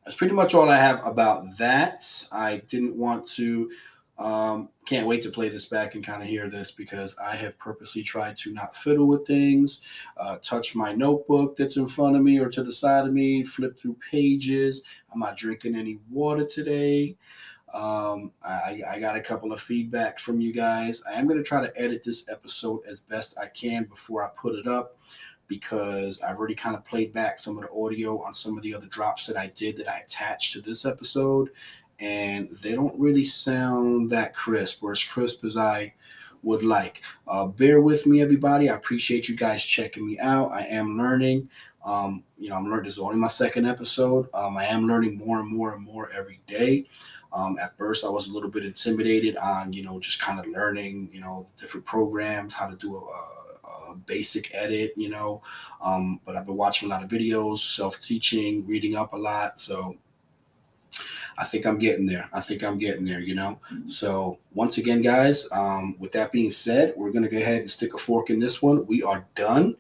that's 0.05 0.17
pretty 0.17 0.35
much 0.35 0.55
all 0.55 0.69
I 0.69 0.79
have 0.79 1.05
about 1.05 1.59
that. 1.59 2.03
I 2.31 2.59
didn't 2.69 2.97
want 2.97 3.27
to 3.31 3.71
um, 4.19 4.71
can't 4.87 5.07
wait 5.07 5.23
to 5.25 5.31
play 5.31 5.49
this 5.51 5.67
back 5.67 5.95
and 5.95 6.05
kind 6.05 6.23
of 6.23 6.29
hear 6.29 6.49
this 6.49 6.71
because 6.71 7.15
I 7.19 7.37
have 7.37 7.59
purposely 7.59 8.03
tried 8.03 8.37
to 8.39 8.53
not 8.53 8.77
fiddle 8.77 9.07
with 9.07 9.27
things, 9.27 9.83
uh, 10.17 10.39
touch 10.43 10.75
my 10.75 10.93
notebook 10.93 11.57
that's 11.57 11.77
in 11.77 11.87
front 11.87 12.17
of 12.17 12.23
me 12.23 12.39
or 12.39 12.49
to 12.51 12.63
the 12.63 12.73
side 12.73 13.07
of 13.07 13.13
me, 13.13 13.45
flip 13.45 13.79
through 13.79 13.97
pages. 14.11 14.83
I'm 15.13 15.21
not 15.21 15.37
drinking 15.37 15.75
any 15.75 15.99
water 16.11 16.47
today. 16.47 17.17
Um, 17.73 18.33
I, 18.43 18.81
I 18.89 19.01
got 19.01 19.17
a 19.17 19.21
couple 19.21 19.53
of 19.53 19.61
feedback 19.61 20.19
from 20.19 20.41
you 20.41 20.53
guys. 20.53 21.03
I 21.09 21.15
am 21.15 21.27
going 21.27 21.39
to 21.39 21.45
try 21.45 21.61
to 21.61 21.81
edit 21.81 22.05
this 22.05 22.29
episode 22.29 22.81
as 22.89 23.01
best 23.01 23.39
I 23.39 23.49
can 23.49 23.85
before 23.85 24.25
I 24.25 24.31
put 24.41 24.55
it 24.55 24.67
up 24.67 24.97
because 25.49 26.21
I've 26.23 26.37
already 26.37 26.55
kind 26.55 26.77
of 26.77 26.85
played 26.85 27.13
back 27.13 27.39
some 27.39 27.57
of 27.57 27.65
the 27.65 27.71
audio 27.71 28.21
on 28.23 28.35
some 28.35 28.57
of 28.57 28.63
the 28.63 28.75
other 28.75 28.87
drops 28.87 29.27
that 29.27 29.37
I 29.37 29.49
did 29.49 29.77
that 29.77 29.89
I 29.89 29.99
attached 29.99 30.53
to 30.55 30.61
this 30.61 30.85
episode 30.85 31.51
and 31.99 32.51
they 32.63 32.73
don't 32.73 32.99
really 32.99 33.25
sound 33.25 34.11
that 34.11 34.35
crisp 34.35 34.83
or 34.83 34.93
as 34.93 35.03
crisp 35.03 35.45
as 35.45 35.57
I 35.57 35.95
would 36.43 36.63
like. 36.63 37.01
Uh, 37.27 37.47
bear 37.47 37.81
with 37.81 38.07
me, 38.07 38.23
everybody. 38.23 38.69
I 38.69 38.77
appreciate 38.77 39.29
you 39.29 39.37
guys 39.37 39.65
checking 39.65 40.07
me 40.07 40.19
out. 40.19 40.53
I 40.53 40.63
am 40.67 40.97
learning. 40.99 41.49
Um, 41.85 42.25
you 42.39 42.51
know, 42.51 42.57
I'm 42.57 42.65
learning. 42.65 42.85
This 42.85 42.95
is 42.95 42.99
only 42.99 43.17
my 43.17 43.29
second 43.29 43.67
episode. 43.67 44.29
Um, 44.35 44.57
I 44.57 44.65
am 44.67 44.87
learning 44.87 45.17
more 45.17 45.41
and 45.41 45.49
more 45.49 45.75
and 45.75 45.83
more 45.83 46.11
every 46.11 46.41
day. 46.47 46.87
Um, 47.37 47.59
at 47.59 47.77
first, 47.77 48.03
I 48.03 48.09
was 48.09 48.29
a 48.29 48.33
little 48.33 48.49
bit 48.49 48.65
intimidated 48.65 49.37
on, 49.37 49.71
you 49.71 49.83
know, 49.83 50.01
just 50.01 50.19
kind 50.19 50.41
of 50.41 50.47
learning, 50.47 51.11
you 51.13 51.21
know, 51.21 51.47
different 51.61 51.85
programs, 51.85 52.55
how 52.55 52.67
to 52.67 52.77
do 52.77 52.97
a, 52.97 53.91
a, 53.91 53.95
basic 54.07 54.55
edit, 54.55 54.95
you 54.97 55.11
know. 55.11 55.43
Um, 55.83 56.19
but 56.25 56.35
I've 56.35 56.47
been 56.47 56.57
watching 56.57 56.89
a 56.89 56.91
lot 56.91 57.05
of 57.05 57.11
videos, 57.11 57.59
self 57.59 58.01
teaching, 58.01 58.67
reading 58.67 58.97
up 58.97 59.13
a 59.13 59.17
lot. 59.19 59.61
So 59.61 59.97
I 61.37 61.45
think 61.45 61.67
I'm 61.67 61.79
getting 61.79 62.07
there. 62.07 62.27
I 62.33 62.41
think 62.41 62.65
I'm 62.65 62.79
getting 62.79 63.05
there, 63.05 63.21
you 63.21 63.35
know. 63.35 63.61
Mm-hmm. 63.71 63.89
So 63.89 64.39
once 64.55 64.79
again, 64.79 65.03
guys, 65.03 65.47
um, 65.53 65.95
with 65.99 66.13
that 66.13 66.33
being 66.33 66.51
said, 66.51 66.95
we're 66.97 67.13
gonna 67.13 67.29
go 67.29 67.37
ahead 67.37 67.61
and 67.61 67.71
stick 67.71 67.93
a 67.93 67.99
fork 67.99 68.31
in 68.31 68.41
this 68.41 68.63
one. 68.63 68.87
We 68.87 69.03
are 69.03 69.27
done. 69.35 69.77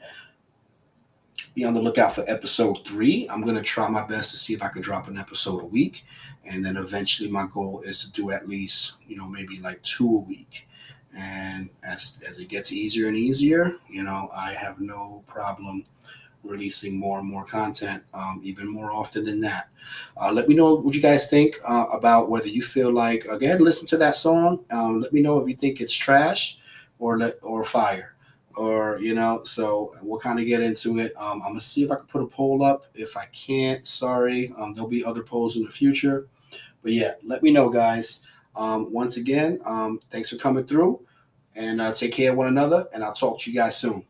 Be 1.55 1.65
on 1.65 1.73
the 1.73 1.81
lookout 1.81 2.15
for 2.15 2.25
episode 2.29 2.87
three. 2.87 3.27
I'm 3.31 3.43
gonna 3.43 3.63
try 3.63 3.89
my 3.89 4.07
best 4.07 4.31
to 4.33 4.37
see 4.37 4.53
if 4.53 4.63
I 4.63 4.69
can 4.69 4.83
drop 4.83 5.09
an 5.09 5.17
episode 5.17 5.63
a 5.63 5.67
week, 5.67 6.05
and 6.47 6.65
then 6.65 6.77
eventually 6.77 7.31
my 7.31 7.47
goal 7.53 7.83
is 7.83 8.01
to 8.01 8.13
do 8.13 8.31
at 8.31 8.49
least, 8.49 8.95
you 9.07 9.17
know, 9.17 9.29
maybe 9.29 9.59
like 9.61 9.83
two 9.83 10.07
a 10.07 10.21
week. 10.21 10.69
And 11.17 11.71
as 11.83 12.19
as 12.29 12.39
it 12.39 12.49
gets 12.49 12.73
easier 12.73 13.09
and 13.09 13.17
easier, 13.17 13.77
you 13.89 14.03
know, 14.03 14.31
I 14.35 14.53
have 14.53 14.81
no 14.81 15.25
problem 15.27 15.85
releasing 16.45 16.97
more 16.97 17.19
and 17.19 17.29
more 17.29 17.45
content, 17.45 18.03
um, 18.15 18.41
even 18.45 18.69
more 18.69 18.93
often 18.93 19.25
than 19.25 19.41
that. 19.41 19.69
Uh, 20.21 20.33
let 20.33 20.49
me 20.49 20.55
know 20.55 20.75
what 20.75 20.95
you 20.95 21.01
guys 21.01 21.29
think 21.29 21.57
uh, 21.67 21.87
about 21.93 22.29
whether 22.31 22.49
you 22.49 22.63
feel 22.63 22.93
like 22.93 23.27
and 23.27 23.61
listen 23.61 23.87
to 23.89 23.97
that 23.97 24.17
song. 24.17 24.65
Um, 24.71 25.01
let 25.01 25.13
me 25.13 25.21
know 25.21 25.39
if 25.39 25.49
you 25.49 25.57
think 25.57 25.81
it's 25.81 25.95
trash 25.95 26.59
or 26.99 27.19
let 27.19 27.39
or 27.43 27.65
fire 27.65 28.17
or 28.57 28.99
you 29.01 29.15
know. 29.15 29.45
So 29.45 29.95
we'll 30.03 30.21
kind 30.21 30.41
of 30.41 30.47
get 30.47 30.61
into 30.61 30.99
it. 30.99 31.17
Um, 31.17 31.43
I'm 31.43 31.51
gonna 31.51 31.61
see 31.61 31.85
if 31.85 31.91
I 31.91 31.97
can 31.97 32.07
put 32.07 32.23
a 32.23 32.27
poll 32.27 32.65
up. 32.65 32.87
If 32.95 33.17
I 33.17 33.27
can't, 33.27 33.87
sorry. 33.87 34.53
Um, 34.57 34.75
there'll 34.75 34.89
be 34.91 35.05
other 35.05 35.23
polls 35.23 35.57
in 35.57 35.65
the 35.65 35.71
future. 35.71 36.27
But 36.87 36.93
yeah, 36.93 37.15
let 37.25 37.43
me 37.43 37.51
know, 37.51 37.69
guys. 37.69 38.21
Um, 38.55 38.93
once 38.93 39.17
again, 39.17 39.59
um, 39.65 39.99
thanks 40.13 40.31
for 40.31 40.37
coming 40.37 40.65
through, 40.65 41.05
and 41.57 41.81
uh, 41.81 41.93
take 41.93 42.13
care 42.13 42.31
of 42.31 42.37
one 42.37 42.47
another. 42.47 42.87
And 42.95 43.03
I'll 43.03 43.13
talk 43.13 43.41
to 43.41 43.51
you 43.51 43.57
guys 43.57 43.77
soon. 43.77 44.05